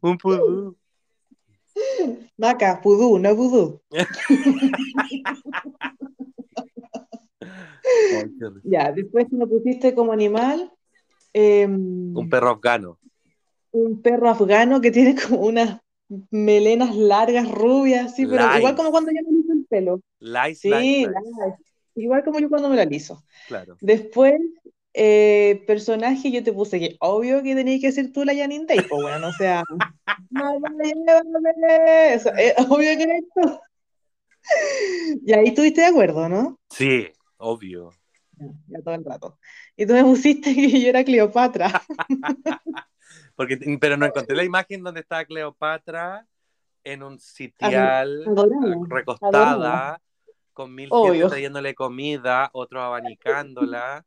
[0.00, 0.76] ¡Un pudú!
[2.36, 3.80] Maca, pudú, no vudú.
[8.64, 10.70] Ya, después me pusiste como animal
[11.34, 12.98] eh, Un perro afgano.
[13.72, 15.80] un perro afgano que tiene como unas
[16.30, 20.00] melenas largas, rubias, así, pero igual como cuando yo me liso el pelo.
[20.20, 21.56] Lice, Sí, lice,
[21.94, 23.24] igual como yo cuando me la liso.
[23.48, 23.76] Claro.
[23.80, 24.34] Después,
[24.94, 28.80] eh, personaje, yo te puse que obvio que tenías que ser tú la Janine Day,
[28.88, 29.62] pues bueno, o sea,
[32.12, 33.60] eso, es obvio que eres tú.
[35.24, 36.58] Y ahí estuviste de acuerdo, ¿no?
[36.68, 37.92] Sí, obvio.
[38.32, 39.38] Ya, ya todo el rato.
[39.76, 41.80] Y tú me pusiste que yo era Cleopatra.
[43.36, 46.26] Porque, pero no encontré la imagen donde estaba Cleopatra
[46.84, 48.24] en un sitial,
[48.88, 50.00] recostada,
[50.52, 54.04] con mil gente trayéndole comida, otros abanicándola,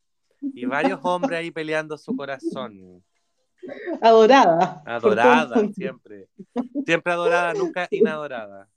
[0.54, 3.04] y varios hombres ahí peleando su corazón.
[4.02, 4.84] Adorada.
[4.86, 6.28] Adorada, siempre.
[6.86, 8.70] Siempre adorada, nunca inadorada.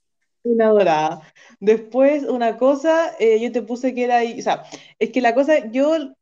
[0.43, 1.21] Inadorada.
[1.59, 4.63] Después, una cosa, eh, yo te puse que era ahí, o sea,
[4.97, 6.13] es que la cosa, yo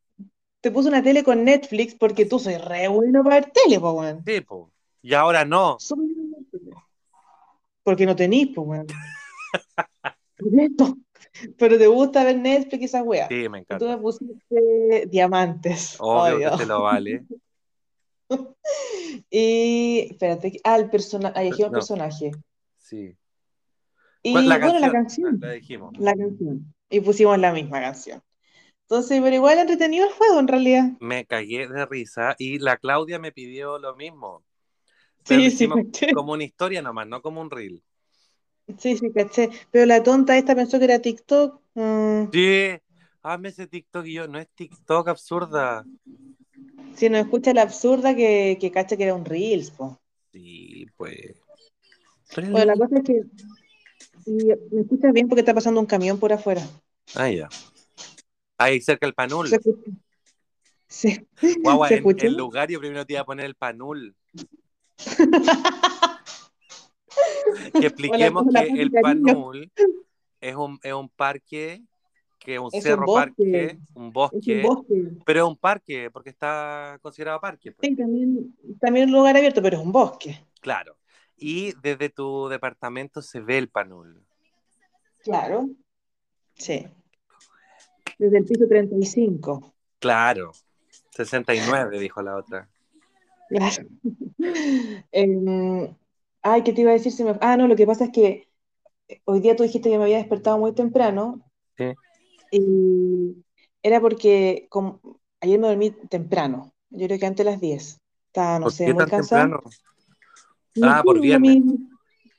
[0.62, 3.92] te puse una tele con Netflix porque tú soy re bueno para ver tele, po,
[3.92, 4.24] weón.
[4.24, 4.72] Tipo.
[5.02, 5.78] Y ahora no.
[7.84, 8.88] Porque no tenís, po, weón.
[10.38, 10.98] Eso.
[11.58, 13.28] Pero te gusta ver Netflix y esas weas.
[13.30, 13.86] Sí, me Y tú encanta.
[13.88, 16.52] me pusiste diamantes, Obvio obvio.
[16.52, 17.26] que te lo vale.
[19.30, 21.72] Y, espérate, ah, el personaje, ahí No.
[21.72, 22.32] personaje.
[22.78, 23.18] Sí.
[24.24, 25.32] Y ¿Cuál- la bueno, la canción?
[25.32, 25.40] canción.
[25.44, 25.94] Ah, la dijimos.
[26.00, 26.74] La canción.
[26.90, 28.22] Y pusimos la misma canción.
[28.84, 30.92] Entonces, pero igual entretenido el juego en realidad.
[31.00, 34.44] Me cagué de risa y la Claudia me pidió lo mismo.
[35.28, 35.68] Pero Sí, sí,
[36.14, 37.84] como una historia nomás, no como un reel.
[38.78, 39.50] Sí, sí, caché.
[39.72, 41.62] Pero la tonta esta pensó que era TikTok.
[41.76, 42.78] Mm, Sí,
[43.24, 45.86] hazme ese TikTok y yo, no es TikTok absurda.
[46.96, 50.00] si no escucha la absurda que, que cacha que era un Reels, po.
[50.34, 51.36] Sí, pues.
[52.36, 53.22] Bueno, la cosa es que
[54.72, 56.62] me escuchas bien porque está pasando un camión por afuera.
[57.16, 57.48] Ah, ya.
[58.58, 59.48] Ahí cerca el panul.
[59.48, 59.92] ¿Se escucha?
[60.90, 61.28] Sí.
[61.64, 62.28] Guagua, ¿Se en, escucha?
[62.28, 64.16] en lugar yo primero te iba a poner el panul.
[67.80, 69.72] Que expliquemos Hola, que el panul
[70.42, 71.82] es un, es un parque,
[72.40, 73.26] que es un Es un cerro bosque.
[73.28, 75.04] parque, un Es un bosque, bosque.
[75.26, 77.72] pero es un parque porque está considerado parque.
[77.72, 77.88] pues.
[77.90, 80.40] Sí, también, también un lugar abierto, pero es un bosque.
[80.62, 80.96] Claro.
[81.38, 84.24] Y desde tu departamento se ve el panul.
[85.24, 85.70] Claro.
[86.56, 86.88] Sí.
[88.18, 89.74] Desde el piso 35.
[90.00, 90.52] Claro.
[91.12, 92.68] 69, dijo la otra.
[93.50, 93.88] Claro.
[95.12, 95.96] Em,
[96.52, 97.12] ay, ¿qué te iba a decir?
[97.12, 98.48] Se me- Ah, no, lo que pasa es que
[99.26, 101.42] hoy día tú dijiste que me había despertado muy temprano
[101.78, 101.94] Sí.
[102.52, 103.44] y
[103.84, 105.00] era porque como...
[105.42, 107.98] ayer me dormí temprano, yo creo que antes de las 10.
[108.28, 109.52] Estaba, no ¿Por sé, qué muy tan?
[109.52, 111.58] No Ah, por viernes.
[111.58, 111.78] mi,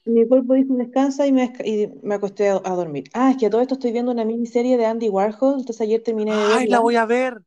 [0.04, 3.04] mi cuerpo dijo descansa y me, y me acosté a, a dormir.
[3.14, 6.02] Ah, es que a todo esto estoy viendo una miniserie de Andy Warhol, entonces ayer
[6.02, 7.42] terminé de ¡Ay, la voy a ver!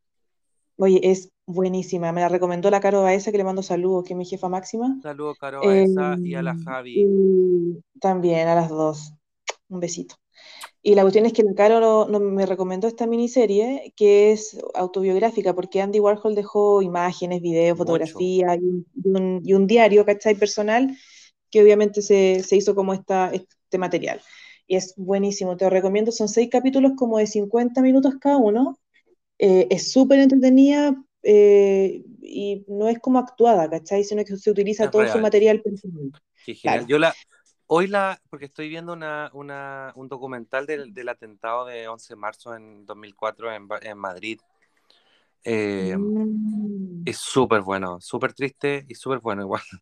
[0.77, 4.17] Oye, es buenísima, me la recomendó la Caro Baeza, que le mando saludos, que es
[4.17, 4.97] mi jefa máxima.
[5.01, 7.01] Saludos, Caro Eh, Baeza y a la Javi.
[7.01, 9.13] y también a las dos.
[9.69, 10.15] Un besito.
[10.83, 14.57] Y la cuestión es que la Caro no- no- me recomendó esta miniserie que es
[14.73, 20.05] autobiográfica, porque Andy Warhol dejó imágenes, videos, fotografías y un, y un- y un diario,
[20.05, 20.35] ¿cachai?
[20.35, 20.97] Personal,
[21.51, 24.21] que obviamente se, se hizo como esta, este material.
[24.67, 26.11] Y es buenísimo, te lo recomiendo.
[26.11, 28.77] Son seis capítulos como de 50 minutos cada uno.
[29.39, 34.03] Eh, es súper entretenida eh, y no es como actuada, ¿cachai?
[34.03, 35.21] Sino que se utiliza Es todo su real.
[35.21, 36.11] material personal.
[36.61, 36.87] Claro.
[36.87, 37.13] Yo la,
[37.67, 42.17] hoy la, porque estoy viendo una, una, un documental del, del atentado de 11 de
[42.17, 44.39] marzo en 2004 en, en Madrid.
[45.43, 47.03] Eh, Mm.
[47.05, 49.61] es súper bueno, súper triste y súper bueno igual.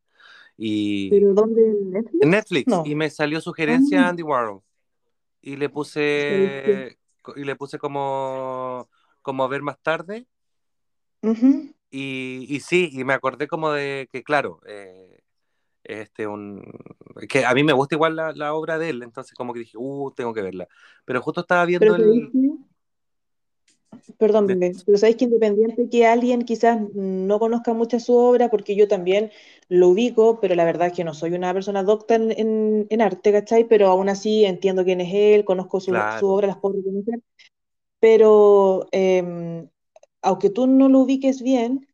[0.62, 1.62] Y ¿Pero dónde?
[1.62, 2.22] ¿En Netflix?
[2.22, 2.84] en Netflix, No.
[2.86, 4.10] y me salió sugerencia Ah.
[4.10, 4.62] Andy Warhol.
[5.42, 6.98] Y le ¿Sabes puse,
[7.38, 8.90] y le puse como,
[9.22, 10.28] como ver más tarde.
[11.22, 11.74] Ujú.
[11.92, 15.22] Y, y sí, y me acordé como de que, claro, eh,
[15.84, 16.62] este un
[17.28, 19.78] que a mí me gusta igual la, la obra de él, entonces como que dije,
[19.78, 20.68] uh, tengo que verla.
[21.06, 22.60] Pero justo estaba viendo Pero ¿sabéis el...
[24.18, 28.76] Perdón, de- pero sabéis que independiente que alguien quizás no conozca mucho su obra, porque
[28.76, 29.32] yo también
[29.68, 33.02] lo ubico, pero la verdad es que no soy una persona docta en, en- en
[33.02, 33.68] arte, ¿cachai?
[33.68, 36.28] Pero aún así entiendo quién es él, conozco su, su Claro.
[36.28, 37.20] obra, las puedo reconocer.
[38.00, 39.68] Pero eh,
[40.22, 41.88] aunque tú no lo ubiques bien,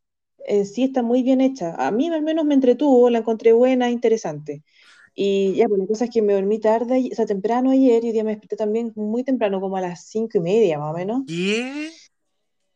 [0.47, 1.75] eh, sí está muy bien hecha.
[1.75, 4.63] A mí al menos me entretuvo, la encontré buena, interesante.
[5.15, 8.03] Y ya, pues la cosa es que me dormí tarde, y- o sea, temprano ayer,
[8.03, 10.93] y hoy día me desperté también muy temprano, como a las cinco y media más
[10.93, 11.23] o menos.
[11.25, 11.91] ¿Qué?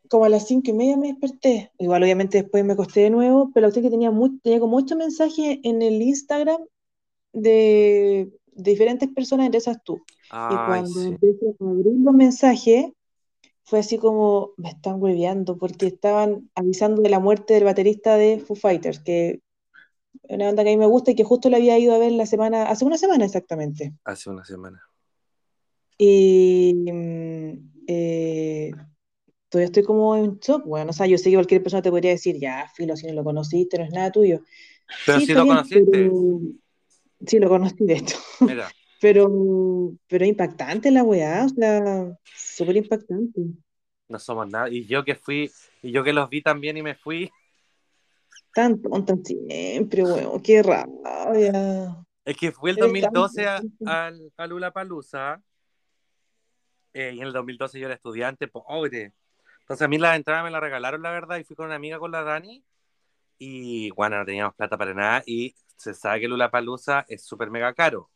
[0.09, 1.71] Como a las cinco y media me desperté.
[1.77, 4.97] Igual, obviamente, después me acosté de nuevo, pero es que tenía, muy, tenía como muchos
[4.97, 6.61] mensajes en el Instagram
[7.33, 10.03] de, de diferentes personas, entre esas tú.
[10.47, 11.15] Y Ay, cuando sí.
[11.15, 12.87] empecé a abrir los mensajes,
[13.69, 18.39] fue así como, me están hueveando, porque estaban avisando de la muerte del baterista de
[18.39, 19.41] Foo Fighters, que
[20.23, 21.99] es una banda que a mí me gusta y que justo la había ido a
[21.99, 23.93] ver la semana, hace una semana exactamente.
[24.03, 24.81] Hace una semana.
[25.97, 28.71] Y mm, eh,
[29.49, 32.11] todavía estoy como en shock, bueno, o sea, yo sé que cualquier persona te podría
[32.11, 34.41] decir, ya, filo, si no lo conociste, no es nada tuyo.
[35.05, 35.91] Pero Sí, si lo bien, conociste.
[35.91, 36.39] pero
[37.27, 38.17] sí lo conocí de hecho.
[38.41, 38.69] Mira,
[39.01, 43.41] Pero, pero impactante la weá, o sea, súper impactante.
[44.09, 44.69] no somos nada.
[44.69, 47.31] Y yo que fui, y yo que los vi también y me fui.
[48.53, 52.05] Tan tonta siempre, weón, qué rabia.
[52.25, 55.41] Es que fui el Eres tan 2012 a, al- a Lollapalooza,
[56.93, 59.13] eh, y en el 2012 yo era estudiante, pobre.
[59.61, 61.99] Entonces a mí la entrada me la regalaron, la verdad, y fui con una amiga,
[61.99, 62.63] con la Dani,
[63.39, 67.73] y bueno, no teníamos plata para nada, y se sabe que Lollapalooza es súper mega
[67.73, 68.09] caro.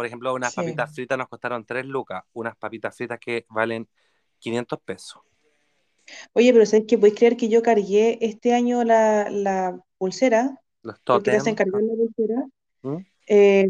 [0.00, 0.56] Por ejemplo, unas Sí.
[0.56, 3.86] papitas fritas nos costaron 3 lucas, unas papitas fritas que valen
[4.38, 5.20] 500 pesos.
[6.32, 6.96] Oye, pero ¿sabes qué?
[6.96, 10.58] ¿Podéis creer que yo cargué este año la, la pulsera?
[10.82, 11.70] Los Porque te hacen totem.
[11.70, 12.46] cargar la pulsera.
[12.80, 12.96] ¿Mm?
[13.26, 13.68] eh,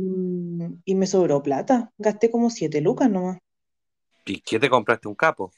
[0.84, 1.90] y me sobró plata.
[1.98, 3.38] Gasté como 7 lucas nomás.
[4.24, 5.50] ¿Y qué te compraste un capo?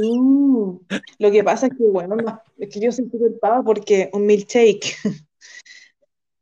[0.00, 0.80] No.
[1.18, 4.24] Lo que pasa es que, bueno, no, es que yo soy súper pava porque un
[4.24, 4.94] milkshake,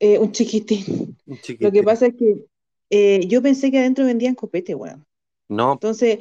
[0.00, 1.16] eh, un chiquitín.
[1.24, 1.84] Un Lo que chiquitín.
[1.86, 2.44] pasa es que
[2.90, 5.06] eh, yo pensé que adentro vendían copete, weón.
[5.48, 6.20] No, Entonces,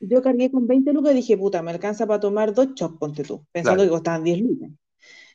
[0.00, 3.24] yo cargué con 20 lucas y dije, puta, me alcanza para tomar dos chops, ponte
[3.24, 3.84] tú, pensando Claro.
[3.84, 4.70] que costaban 10 lucas.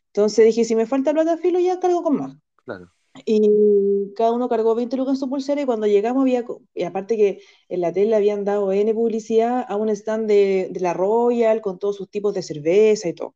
[0.07, 2.37] Entonces dije, si me falta plata, filo, ya cargo con más.
[2.65, 2.91] claro.
[3.25, 7.17] Y cada uno cargó 20 lucas en su pulsera y cuando llegamos había, y aparte
[7.17, 11.61] que en la tele habían dado N publicidad a un stand de, de la Royal
[11.61, 13.35] con todos sus tipos de cerveza y todo.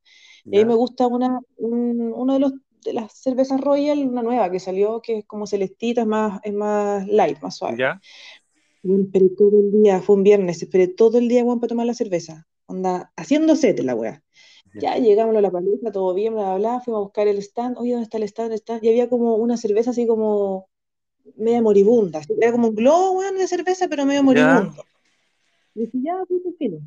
[0.52, 2.54] Y a mí me gusta una, un- uno de los
[2.84, 6.54] de las cervezas Royal, una nueva que salió, que es como celestita, es más, es
[6.54, 7.78] más light, más suave.
[7.78, 8.02] ¿Ya?
[8.84, 11.86] Bueno, esperé todo el día, fue un viernes, esperé todo el día, weón, para tomar
[11.86, 12.48] la cerveza.
[12.66, 14.24] Onda, haciendo sete la wea.
[14.74, 17.78] Ya llegamos a la palusa, todo bien, bla, bla, bla, fuimos a buscar el stand,
[17.78, 18.46] oye, ¿dónde está el stand?
[18.46, 18.80] ¿Dónde está?
[18.82, 20.70] Y había como una cerveza así como
[21.36, 24.84] media moribunda, era como un globo, weón, de cerveza, pero medio moribundo.
[25.76, 26.80] Y dije, ya, pues, fino.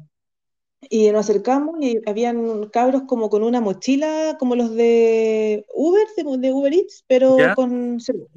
[0.91, 6.39] Y nos acercamos y habían cabros como con una mochila, como los de Uber, de,
[6.39, 7.55] de Uber Eats, pero ¿Ya?
[7.55, 8.29] con cerveza.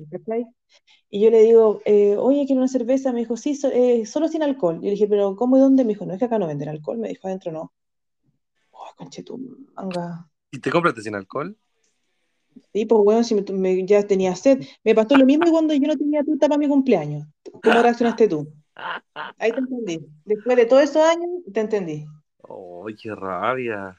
[1.10, 3.14] Y yo le digo, eh, oye, quiero una cerveza.
[3.14, 4.76] Me dijo, sí, so- eh, solo sin alcohol.
[4.76, 5.84] Yo le dije, pero ¿cómo y dónde?
[5.84, 6.98] Me dijo, no, es que acá no venden alcohol.
[6.98, 7.72] Me dijo, adentro no.
[8.72, 9.38] Oh, conche tu
[9.76, 10.30] manga.
[10.52, 11.58] ¿Y te compraste sin alcohol?
[12.74, 14.62] Sí, pues bueno, si me- me- ya tenía sed.
[14.84, 17.28] Me pasó lo mismo cuando yo no tenía tuta para mi cumpleaños.
[17.64, 18.48] ¿Cómo reaccionaste tú?
[19.40, 20.00] Ahí te entendí.
[20.26, 22.06] Después de todos esos años, te entendí.
[22.44, 23.98] ¡Ay, qué rabia!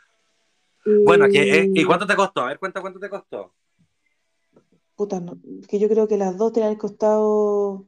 [0.84, 2.43] Y, Bueno, ¿qué, eh, ¿y cuánto te costó?
[2.43, 3.55] A ver, cuenta cuánto te costó.
[4.97, 7.86] Puta, no, que yo creo que las dos te han costado,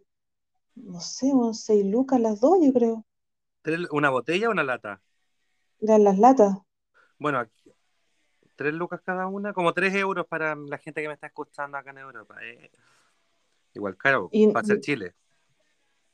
[0.76, 3.04] no sé, unos seis lucas las dos, yo creo.
[3.62, 5.00] ¿Tres- ¿Una botella o una lata?
[5.80, 6.58] Eran las latas.
[7.18, 7.44] Bueno,
[8.56, 11.90] tres lucas cada una, como tres euros para la gente que me está escuchando acá
[11.90, 12.36] en Europa.
[12.42, 12.70] eh.
[13.74, 15.14] Igual caro, Y- para ser Chile.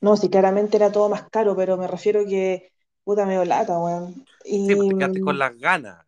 [0.00, 2.72] No, sí, claramente era todo más caro, pero me refiero que,
[3.06, 4.26] puta, medio lata, weón.
[4.44, 6.04] Sí, Y quedaste con las ganas.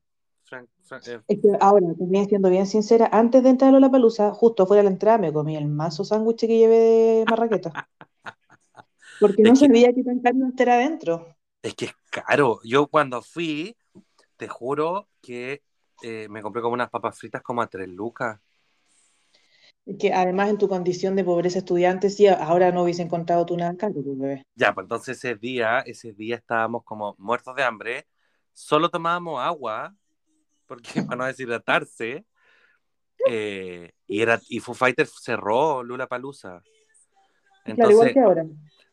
[1.07, 4.67] Eh, es que ahora, también siendo bien sincera, antes de entrar a la palusa, justo
[4.67, 7.73] fuera de la entrada, me comí el mazo sándwich que llevé de marraqueta.
[9.21, 11.27] Porque no que- sabía que tan caro iba a estar adentro.
[11.63, 12.61] Es que es caro.
[12.65, 13.77] Yo cuando fui,
[14.37, 15.63] te juro que
[16.03, 18.41] eh, me compré como unas papas fritas como a tres lucas.
[19.99, 23.75] Que además en tu condición de pobreza estudiante, sí, ahora no hubiese encontrado tú nada
[23.77, 24.43] caro, pues, bebé.
[24.55, 28.07] Ya, pues entonces ese día, ese día estábamos como muertos de hambre.
[28.53, 29.95] Solo tomábamos agua,
[30.67, 32.27] porque para no deshidratarse.
[33.29, 36.63] eh, y era y Foo Fighters cerró Lula Palusa.
[37.65, 38.47] Claro, igual que ahora.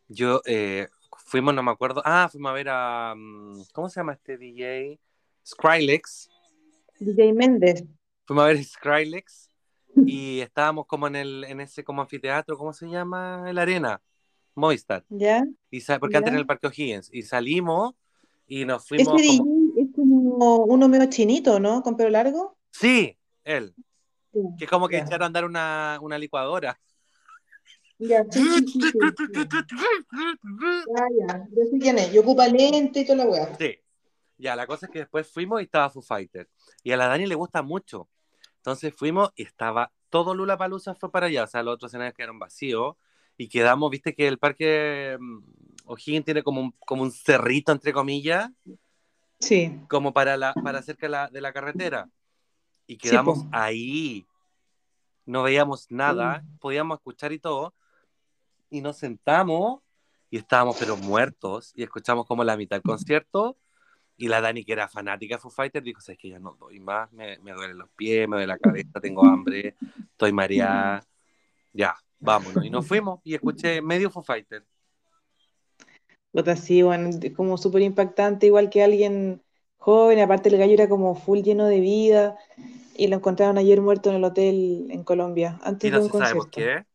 [0.07, 0.87] yo eh,
[1.25, 2.01] fuimos, no me acuerdo.
[2.05, 3.13] Ah, fuimos a ver a.
[3.15, 4.99] mm, ¿Cómo se llama este DJ?
[5.45, 6.29] Skrillex.
[6.99, 7.83] DJ Méndez,
[8.25, 9.44] Fuimos a ver Skrillex
[10.05, 13.43] y estábamos como en el en ese como anfiteatro, ¿cómo se llama?
[13.47, 14.01] En la arena,
[14.55, 15.03] Movistar.
[15.09, 15.43] ¿ya?
[15.71, 16.35] Y porque antes Ya.
[16.35, 17.09] en el Parque O'Higgins.
[17.13, 17.93] Y salimos
[18.47, 19.73] y nos Ese fuimos DJ como...
[19.77, 21.81] es como uno medio chinito, ¿no?
[21.83, 22.57] Con pelo largo.
[22.71, 23.73] Sí, él.
[24.33, 25.03] Sí, Que es como que ya.
[25.03, 26.79] echaron a andar una, una licuadora.
[27.97, 28.81] Ya, sí, sí.
[30.97, 32.13] Ah, ya, yo sé quién es.
[32.13, 33.55] Y ocupa lente y toda la weá.
[33.57, 33.75] Sí.
[34.37, 36.49] Ya, la cosa es que después fuimos y estaba Foo Fighter.
[36.83, 38.09] Y a la Dani le gusta mucho.
[38.65, 41.43] Entonces fuimos y estaba todo Lula Palusa fue para allá.
[41.43, 42.95] O sea, los otros escenarios quedaron vacíos.
[43.37, 45.39] Y quedamos, viste que el parque mm,
[45.85, 48.49] O'Higgins tiene como un, como un cerrito, entre comillas,
[49.39, 52.09] Sí, como para, la, para cerca de la, de la carretera.
[52.87, 53.49] Y quedamos po.
[53.51, 54.25] ahí.
[55.25, 57.75] No veíamos nada, podíamos escuchar y todo.
[58.71, 59.81] Y nos sentamos
[60.31, 61.71] y estábamos pero muertos.
[61.75, 63.57] Y escuchamos como la mitad del concierto.
[64.17, 66.79] Y la Dani, que era fanática de Foo Fighters, dijo, sabes que ya no doy
[66.79, 69.75] más, me, me duelen los pies, me duele la cabeza, tengo hambre,
[70.11, 71.05] estoy mareada.
[71.73, 72.65] Ya, vámonos.
[72.65, 74.65] Y nos fuimos y escuché medio Foo Fighters.
[76.31, 79.41] Puta, sí, bueno, es como súper impactante, igual que alguien
[79.77, 82.37] joven, aparte el gallo era como full lleno de vida,
[82.97, 86.09] y lo encontraron ayer muerto en el hotel en Colombia, antes Y de no un
[86.09, 86.59] se sabe por concierto.
[86.59, 86.85] qué.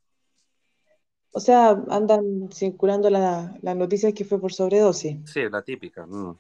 [1.33, 5.17] O sea, andan circulando la- las noticias que fue por sobredosis.
[5.25, 6.07] Sí, la típica.
[6.07, 6.37] mm.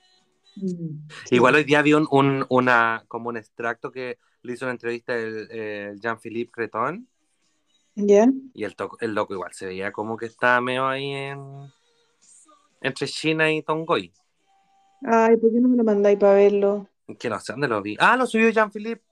[0.60, 1.34] Sí.
[1.36, 5.16] Igual hoy día vi un, un- una, como un extracto que le hizo una entrevista
[5.16, 7.06] el, el Jean-Philippe Creton
[7.94, 8.26] ¿Ya?
[8.54, 11.40] y el, toco- el loco igual se veía como que estaba medio ahí en,
[12.80, 14.12] entre China y Tongoy.
[15.02, 16.88] Ay, ¿por qué no me lo mandáis para verlo?
[17.18, 17.96] Que no sé dónde lo vi.
[17.98, 19.02] Ah, lo subió Jean-Philippe.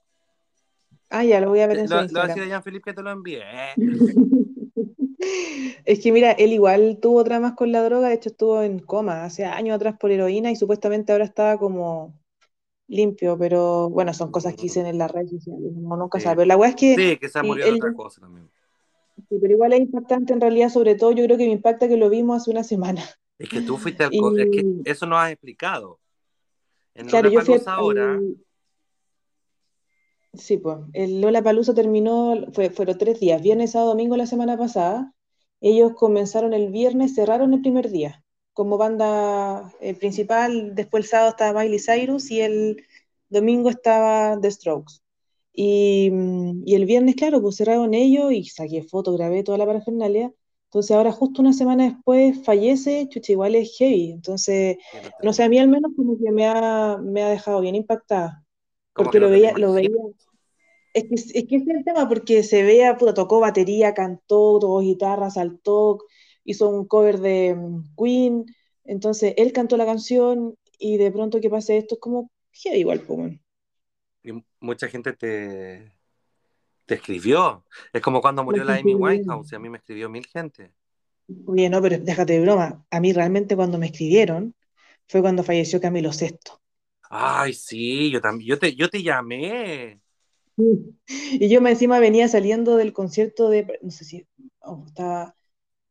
[1.09, 2.45] Ah, ya, lo voy a ver Lo, en su lo voy a decir Instagram.
[2.47, 3.43] a Jean-Philippe que te lo envié.
[5.85, 9.23] Es que mira, él igual tuvo dramas con la droga, de hecho estuvo en coma
[9.23, 12.13] hace años atrás por heroína y supuestamente ahora estaba como
[12.87, 16.23] limpio, pero bueno, son cosas que dicen en las redes sociales, uno nunca Sí.
[16.23, 16.37] sabe.
[16.37, 18.49] Pero la weá es que, Sí, que se murió de él- otra cosa también.
[19.29, 21.97] sí, pero igual es impactante en realidad, sobre todo yo creo que me impacta que
[21.97, 23.03] lo vimos hace una semana.
[23.37, 24.13] Es que tú fuiste al...
[24.13, 25.99] Y- Es que eso no has explicado.
[26.95, 28.19] En Claro, yo fui ahora...
[30.33, 35.13] Sí, pues, el Lollapalooza terminó, fue, fueron tres días, viernes, sábado, domingo la semana pasada.
[35.61, 40.75] Ellos comenzaron el viernes, cerraron el primer día como banda eh, principal.
[40.75, 42.83] Después el sábado estaba Miley Cyrus y el
[43.29, 44.95] domingo estaba The Strokes.
[45.53, 49.65] Y, mm, y el viernes, claro, pues cerraron ellos y saqué fotos, grabé toda la
[49.65, 50.33] parafernalia.
[50.65, 54.11] Entonces ahora justo una semana después fallece, chucha, igual es heavy.
[54.11, 54.77] Entonces,
[55.23, 58.43] no sé, a mí al menos como que me ha, me ha dejado bien impactada.
[58.93, 59.89] Porque lo veía, lo veía.
[60.93, 64.79] Es que, es que es el tema, porque se veía, puta, tocó batería, cantó, tocó
[64.79, 65.99] guitarra, saltó,
[66.43, 68.45] hizo un cover de mm, Queen.
[68.85, 73.01] Entonces él cantó la canción y de pronto que pase esto es como heavy igual,
[73.01, 73.39] pues.
[74.23, 75.93] Y mucha gente te,
[76.85, 77.65] te escribió.
[77.93, 80.73] Es como cuando murió La Amy Winehouse y a mí me escribió mil gente.
[81.45, 82.85] Oye, no, pero déjate de broma.
[82.89, 84.55] A mí realmente cuando me escribieron
[85.07, 86.61] fue cuando falleció Camilo Sesto.
[87.09, 89.99] Ay, sí, yo también, yo te, yo te llamé.
[91.31, 94.27] Y yo me encima venía saliendo del concierto de, no sé si,
[94.61, 95.35] oh, estaba,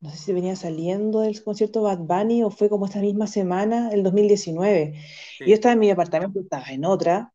[0.01, 3.91] no sé si venía saliendo del concierto Bad Bunny o fue como esta misma semana,
[3.93, 4.95] el 2019.
[5.39, 5.45] Sí.
[5.45, 7.33] Y yo estaba en mi apartamento, estaba en otra,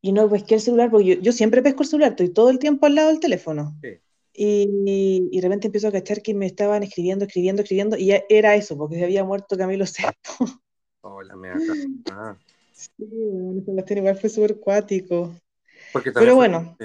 [0.00, 2.58] y no pesqué el celular, porque yo, yo siempre pesco el celular, estoy todo el
[2.58, 3.74] tiempo al lado del teléfono.
[3.82, 3.88] Sí.
[4.38, 8.22] Y, y de repente empiezo a cachar que me estaban escribiendo, escribiendo, escribiendo, y ya
[8.28, 10.44] era eso, porque se había muerto Camilo VI.
[11.00, 11.72] Hola, me acá.
[12.12, 12.36] Ah,
[12.76, 15.32] Sí, bueno, igual fue súper cuático.
[15.96, 16.76] Porque Pero bueno.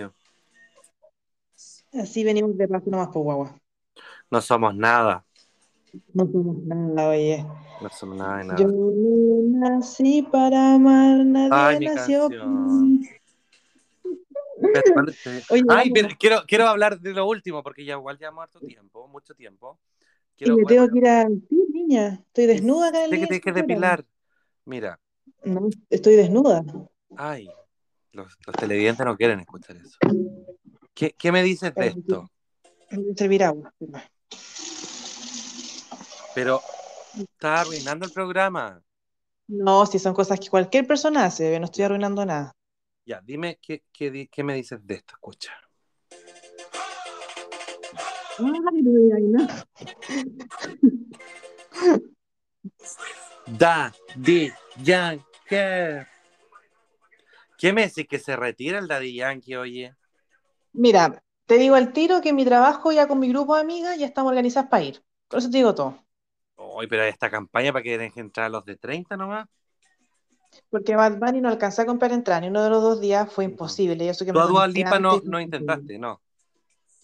[1.93, 3.59] Así venimos de paso nomás por guagua.
[4.29, 5.25] No somos nada.
[6.13, 7.45] No somos nada, oye.
[7.81, 8.59] No somos nada de nada.
[8.61, 12.29] Yo no nací para amar, nadie Ay, mi nació.
[12.29, 13.01] canción.
[14.61, 18.17] Espérate, ¿cuándo te- Oye, Ay, pero quiero, quiero hablar de lo último, porque ya igual
[18.17, 19.77] llevamos harto tiempo, mucho tiempo.
[20.29, 22.23] Y Quiero, me tengo que ir a vestir, niña.
[22.27, 24.05] Estoy desnuda acá sé que tienes que depilar.
[24.63, 24.97] Mira,
[25.43, 26.63] No, estoy desnuda.
[27.17, 27.49] ay,
[28.13, 29.97] los, los televidentes no quieren escuchar eso.
[30.93, 32.29] ¿Qué, qué me dices de esto?
[33.15, 33.73] Servir agua.
[36.35, 36.61] Pero
[37.17, 38.81] está arruinando el programa.
[39.47, 42.53] No, si son cosas que cualquier persona hace, no estoy arruinando nada.
[43.05, 45.15] Ya, dime qué, qué, qué me dices de esto.
[45.15, 45.51] Escucha.
[53.47, 54.51] Da, di,
[54.83, 56.10] Yankee.
[57.61, 59.93] ¿Qué me decís que se retira el Daddy Yankee, oye?
[60.73, 63.99] Mira, te digo al tiro que en mi trabajo ya con mi grupo de amigas
[63.99, 65.03] ya estamos organizadas para ir.
[65.27, 66.03] Por eso te digo todo.
[66.57, 69.47] Uy, pero esta campaña para que que entrar los de 30 nomás.
[70.71, 73.45] Porque Bad Bunny no alcancé a comprar entrada ni uno de los dos días, fue
[73.45, 74.03] imposible.
[74.05, 76.19] Y eso que Tú a Dua Lipa no, no intentaste, no.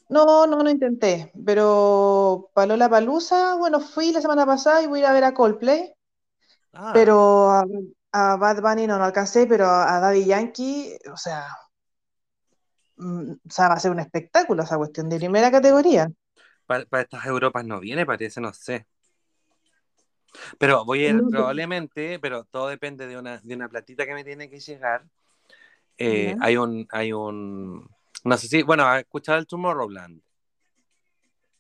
[0.09, 1.31] No, no, no intenté.
[1.45, 5.33] Pero Palola Palusa, bueno, fui la semana pasada y voy a ir a ver a
[5.33, 5.93] Coldplay.
[6.73, 7.65] Ah, Pero a,
[8.11, 11.47] a Bad Bunny no, no alcancé, pero a Daddy Yankee, o sea,
[12.97, 16.09] mm, o sea, va a ser un espectáculo esa cuestión de primera categoría.
[16.65, 18.85] para, para estas Europas no viene, parece, no sé.
[20.59, 24.13] Pero voy a ir No, probablemente, pero todo depende de una, de una platita que
[24.13, 25.05] me tiene que llegar.
[25.97, 27.89] Eh, hay un, hay un,
[28.25, 30.21] no sé si, bueno, ¿has escuchado el Tomorrowland?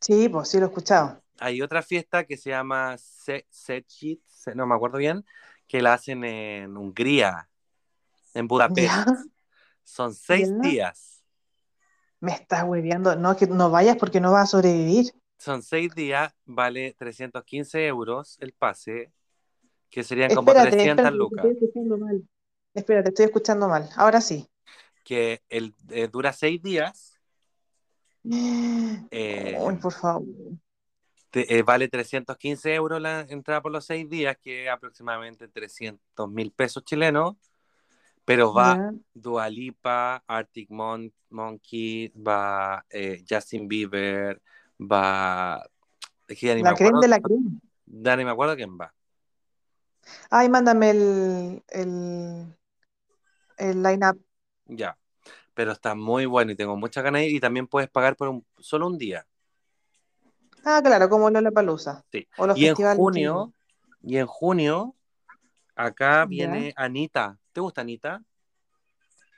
[0.01, 1.21] Sí, pues sí lo he escuchado.
[1.39, 5.23] Hay otra fiesta que se llama Se- Secit, Se- no me acuerdo bien,
[5.67, 7.49] que la hacen en Hungría,
[8.33, 8.87] en Budapest.
[8.87, 9.05] Ya.
[9.83, 10.69] Son seis Ya.
[10.69, 11.23] días.
[12.19, 13.15] Me estás hueveando.
[13.15, 15.13] No, que no vayas porque no vas a sobrevivir.
[15.37, 19.11] Son seis días, vale 315 euros el pase,
[19.89, 21.45] que serían como Espérate, 300 espérate, te lucas.
[21.45, 22.27] estoy escuchando mal.
[22.73, 23.89] Espérate, estoy escuchando mal.
[23.95, 24.47] Ahora sí.
[25.03, 27.13] Que el, eh, dura seis días,
[29.11, 30.25] Eh, Ay, por favor.
[31.45, 36.29] Te- eh, vale 315 euros la entrada por los seis días, que es aproximadamente 300
[36.29, 37.35] mil pesos chilenos,
[38.25, 38.93] pero va Ya.
[39.13, 44.41] Dua Lipa, Arctic Mon- Monkey, va eh, Justin Bieber,
[44.79, 45.63] va...
[46.27, 47.51] Es que La crema acuerdo, de la crema.
[47.87, 48.93] ya ni me acuerdo quién va.
[50.29, 52.55] Ay, mándame el, el,
[53.57, 54.19] el line-up.
[54.67, 54.97] Ya,
[55.53, 58.29] pero está muy bueno y tengo muchas ganas de ir y también puedes pagar por
[58.29, 59.27] un, solo un día.
[60.69, 62.03] Ah, claro, como Lollapalooza.
[62.11, 62.27] Sí.
[62.35, 63.53] O los Y en junio,
[64.03, 64.95] y en junio,
[65.73, 67.37] acá viene Anita.
[67.53, 68.21] ¿Te gusta Anita?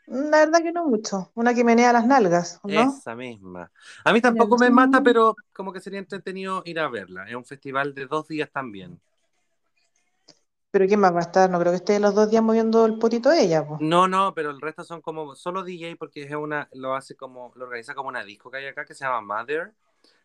[0.07, 1.32] La verdad que no mucho.
[1.36, 2.82] Una que menea las nalgas, ¿no?
[2.82, 3.69] Esa misma.
[4.03, 7.30] A mí tampoco me mata, pero como que sería entretenido ir a verla.
[7.30, 8.99] Es un festival de dos días también.
[10.71, 11.47] Pero ¿quién más va a estar?
[11.47, 13.82] No creo que esté los dos días moviendo el potito ella, pues.
[13.82, 17.51] No, no, pero el resto son como solo DJ porque es una, lo hace como,
[17.55, 19.73] lo organiza como una disco que hay acá que se llama Mother,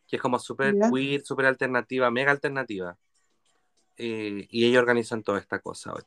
[0.06, 2.96] que es como súper queer, súper alternativa, mega alternativa.
[3.96, 6.04] Eh, y ellos organizan toda esta cosa, oye.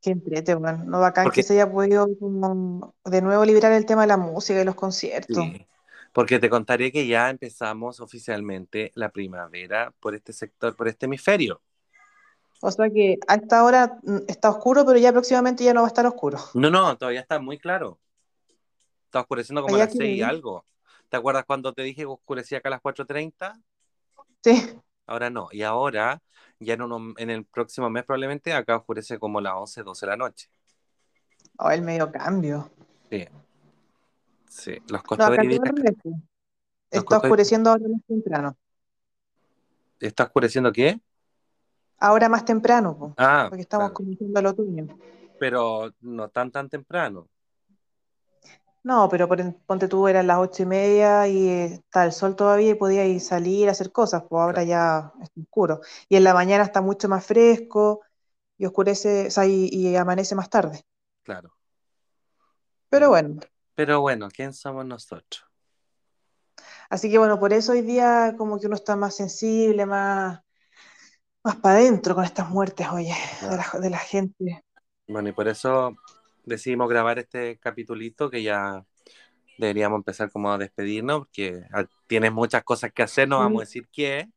[0.00, 0.84] Qué entrete, bueno.
[0.84, 4.16] No bacán Porque- que se haya podido como, de nuevo liberar el tema de la
[4.16, 5.36] música y los conciertos.
[5.36, 5.66] Sí,
[6.12, 11.60] porque te contaré que ya empezamos oficialmente la primavera por este sector, por este hemisferio.
[12.62, 15.88] O sea que a esta hora mm, está oscuro, pero ya próximamente ya no va
[15.88, 16.38] a estar oscuro.
[16.54, 17.98] No, no, todavía está muy claro.
[19.04, 20.64] Está oscureciendo como Allá las 6 y algo.
[21.08, 23.60] ¿Te acuerdas cuando te dije que oscurecía acá a las 4.30?
[24.42, 24.78] Sí.
[25.06, 25.48] Ahora no.
[25.52, 26.20] Y ahora,
[26.58, 30.06] ya en, uno- en el próximo mes probablemente, acá oscurece como a las 11, 12
[30.06, 30.48] de la noche.
[31.58, 32.70] Oh, el medio cambio.
[33.10, 33.26] Sí.
[34.48, 35.60] Sí, los No, costos de revés,
[36.02, 36.14] pues.
[36.90, 38.56] Está costos de- oscureciendo ahora más temprano.
[40.00, 41.00] ¿Está oscureciendo qué?
[41.98, 43.12] Ahora más temprano, pues.
[43.16, 43.94] Ah, Porque estamos claro.
[43.94, 44.98] comenzando el otoño.
[45.38, 47.28] pero no tan tan temprano.
[48.90, 52.36] No, pero por- ponte tú, eran las ocho y media y eh, está el sol
[52.36, 55.80] todavía y podías salir a hacer cosas, pues ahora ya está oscuro.
[56.08, 58.02] Y en la mañana está mucho más fresco
[58.58, 60.84] y oscurece, o sea, y, y amanece más tarde.
[61.22, 61.50] Claro.
[62.90, 63.40] Pero bueno,
[63.74, 65.44] Pero bueno, ¿quién somos nosotros?
[66.90, 70.40] así que bueno, por eso hoy día como que uno está más sensible, más,
[71.44, 73.14] más para adentro con estas muertes, oye,
[73.50, 74.64] de la, de la gente.
[75.08, 75.96] Bueno, y por eso
[76.46, 78.84] decidimos grabar este capitulito que ya
[79.58, 81.62] deberíamos empezar como a despedirnos porque
[82.06, 84.28] tienes muchas cosas que hacer, no vamos a decir qué.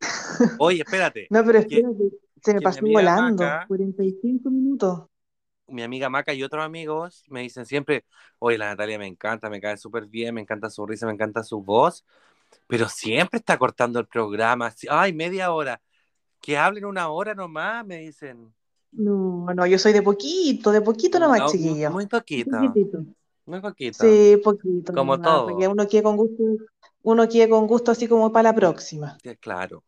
[0.58, 1.26] Oye, espérate.
[1.30, 2.10] No, pero que- espérate,
[2.42, 3.42] se me pasó volando.
[3.44, 5.06] Maca- 45 minutos.
[5.66, 8.04] mi amiga Maca y otros amigos me dicen siempre,
[8.40, 11.44] oye, la Natalia me encanta, me cae súper bien, me encanta su risa, me encanta
[11.44, 12.04] su voz,
[12.66, 14.72] pero siempre está cortando el programa.
[14.88, 15.80] Ay, media hora.
[16.40, 18.52] Que hablen una hora nomás, me dicen.
[18.92, 21.90] No, no, yo soy de poquito, de poquito nomás, No, chiquillo.
[21.90, 22.98] Muy poquito, Poquitito.
[23.46, 24.04] muy poquito.
[24.04, 24.92] Sí, poquito.
[24.92, 25.44] Como nomás, todo.
[25.44, 26.42] Porque uno quiere con gusto,
[27.02, 29.18] uno quiere con gusto así como para la próxima.
[29.22, 29.84] Sí, claro.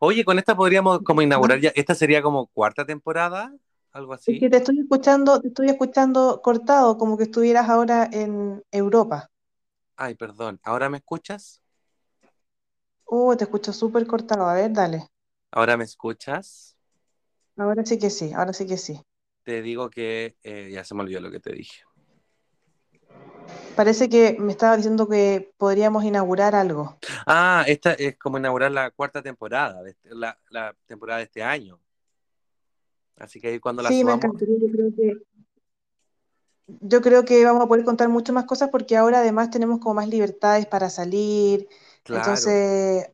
[0.00, 3.54] Oye, con esta podríamos como inaugurar ya, esta sería como cuarta temporada,
[3.92, 4.38] algo Es así.
[4.38, 9.30] que te estoy escuchando, te estoy escuchando cortado, como que estuvieras ahora en Europa.
[9.96, 11.60] Ay, perdón, ¿ahora me escuchas?
[13.06, 14.44] Oh, te escucho súper cortado.
[14.46, 15.08] A ver, dale.
[15.50, 16.75] ¿Ahora me escuchas?
[17.58, 19.00] Ahora sí que sí, ahora sí que sí.
[19.44, 21.82] Te digo que eh, ya se me olvidó lo que te dije.
[23.76, 26.96] Parece que me estaba diciendo que podríamos inaugurar algo.
[27.26, 31.78] Ah, esta es como inaugurar la cuarta temporada, este- la, la temporada de este año.
[33.18, 34.56] Así que ahí cuando la Sí, me encantaría.
[34.58, 35.12] Yo creo que,
[36.66, 39.94] yo creo que vamos a poder contar mucho más cosas porque ahora además tenemos como
[39.94, 41.68] más libertades para salir.
[42.02, 42.36] claro.
[42.38, 43.10] Entonces,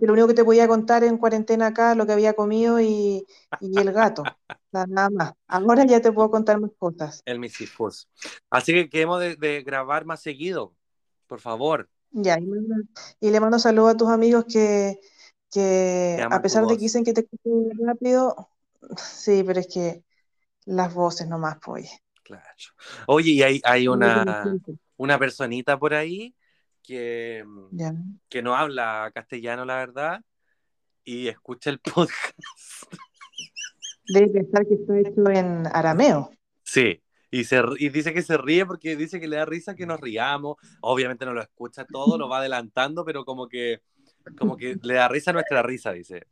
[0.00, 3.24] lo único que te podía contar en cuarentena acá, lo que había comido y,
[3.60, 4.22] y el gato.
[4.72, 5.32] Nada más.
[5.46, 7.22] Ahora ya te puedo contar más cosas.
[7.24, 8.08] El Misifus.
[8.50, 10.74] Así que queremos de, de grabar más seguido,
[11.26, 11.88] por favor.
[12.10, 12.38] Ya,
[13.20, 14.98] y, le mando saludos a tus amigos que,
[15.50, 18.50] que a pesar de que dicen que te escucho rápido,
[18.96, 20.04] sí, pero es que
[20.64, 21.90] las voces nomás, pues.
[22.22, 22.44] Claro.
[23.06, 24.54] Oye, y hay, hay una,
[24.96, 26.34] una personita por ahí
[26.88, 27.44] que,
[28.30, 30.22] que no habla castellano, la verdad,
[31.04, 32.34] y escucha el podcast.
[34.06, 36.30] Debe pensar que está hecho en arameo.
[36.62, 39.84] Sí, y, se, y dice que se ríe porque dice que le da risa que
[39.84, 40.56] nos riamos.
[40.80, 43.82] Obviamente no lo escucha todo, lo va adelantando, pero como que,
[44.38, 46.26] como que le da risa nuestra risa, dice.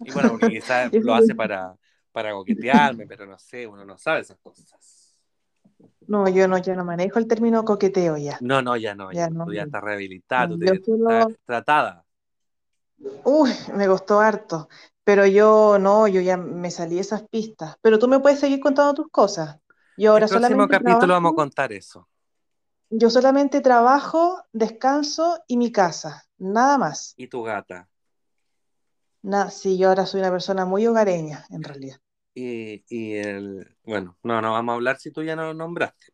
[0.00, 1.74] Y bueno, porque quizás lo hace para,
[2.12, 4.97] para coquetearme, pero no sé, uno no sabe esas cosas.
[6.06, 8.38] No, yo no, ya no manejo el término coqueteo ya.
[8.40, 11.38] No, no, ya no, ya, Ya no, tú ya estás rehabilitada, tú te- solo- estás
[11.44, 12.04] tratada.
[13.24, 14.68] Uy, me costó harto.
[15.04, 17.76] Pero yo no, yo ya me salí de esas pistas.
[17.80, 19.58] Pero tú me puedes seguir contando tus cosas.
[19.96, 22.08] Yo ahora el próximo solamente capítulo vamos a contar eso.
[22.90, 26.24] yo solamente trabajo, descanso y mi casa.
[26.38, 27.14] Nada más.
[27.16, 27.88] Y tu gata.
[29.22, 31.98] Na- sí, yo ahora soy una persona muy hogareña, en realidad.
[32.40, 33.76] Y, y el.
[33.82, 36.06] Bueno, no, no vamos a hablar si tú ya no lo nombraste.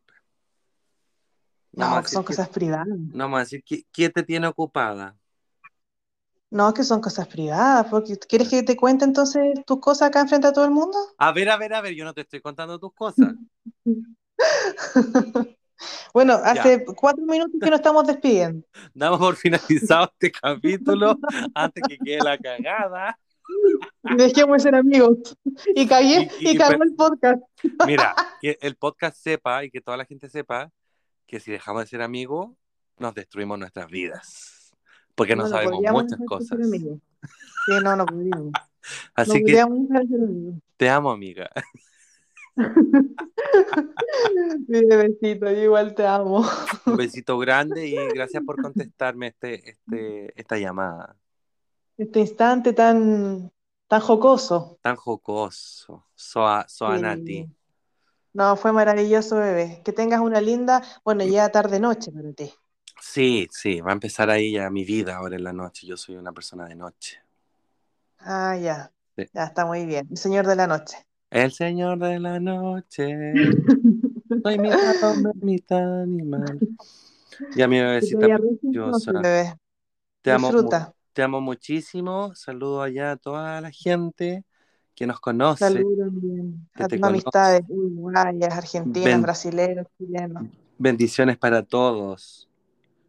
[1.73, 2.87] No, vamos a que son que- cosas privadas.
[2.87, 5.15] no vamos a decir ¿qué, qué te tiene ocupada.
[6.49, 7.85] No, que son cosas privadas.
[7.91, 10.97] Porque, ¿quieres que te cuente entonces tus cosas acá enfrente a todo el mundo?
[11.19, 13.35] A ver, a ver, a ver, yo no te estoy contando tus cosas.
[16.13, 18.65] Bueno, hace cuatro minutos que nos estamos despidiendo.
[18.93, 21.19] Damos por finalizado este capítulo
[21.53, 23.19] antes que quede la cagada.
[24.17, 25.37] Dejemos de ser amigos.
[25.75, 27.41] Y cagué, Y- y- y cagó el podcast.
[27.85, 30.71] Mira, que el podcast sepa y que toda la gente sepa
[31.27, 32.51] que si dejamos de ser amigos,
[32.97, 34.71] nos destruimos nuestras vidas.
[35.15, 36.49] Porque no, sabemos muchas cosas.
[36.49, 36.99] ser amigos.
[37.65, 38.51] Sí, no, no podríamos.
[39.15, 39.53] Así no que
[40.77, 41.49] te amo, amiga.
[44.67, 46.45] Mi bebecito, yo igual te amo.
[46.85, 51.15] Un besito grande y gracias por contestarme este, este, esta llamada.
[51.97, 53.51] Este instante tan,
[53.87, 54.77] tan jocoso.
[54.81, 56.05] Tan jocoso.
[56.13, 57.01] Soa, soa Sí.
[57.01, 57.49] Nati.
[58.33, 59.81] No, fue maravilloso, bebé.
[59.85, 62.51] Que tengas una linda, bueno, ya tarde-noche para ti.
[63.01, 65.87] Sí, sí, va a empezar ahí ya mi vida ahora en la noche.
[65.87, 67.19] Yo soy una persona de noche.
[68.19, 68.91] Ah, ya.
[69.15, 69.25] Sí.
[69.33, 70.07] Ya está muy bien.
[70.09, 70.97] El señor de la noche.
[71.29, 73.33] El señor de la noche.
[74.43, 76.59] Soy mitad hombre, mitad animal.
[77.55, 78.25] Ya mi te bebecita
[78.63, 79.57] entonces, bebé.
[80.21, 80.93] Te amo, Disfruta.
[81.15, 82.35] Te amo muchísimo.
[82.35, 84.43] Saludo allá a toda la gente
[84.93, 85.63] que nos conoce.
[85.65, 90.43] Saludos también que a tus amistades uruguayas, argentinas, Ven- brasileños, chilenos.
[90.77, 92.49] Bendiciones para todos.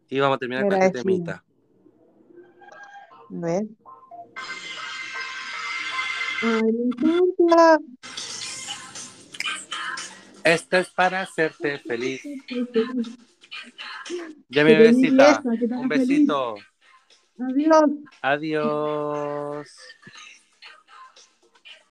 [0.07, 1.43] Y vamos a terminar con este temita.
[10.45, 12.21] Esto es para hacerte feliz.
[14.49, 14.89] Ya mi te
[15.75, 16.55] Un besito.
[17.39, 17.91] Adiós.
[18.21, 19.96] Adiós.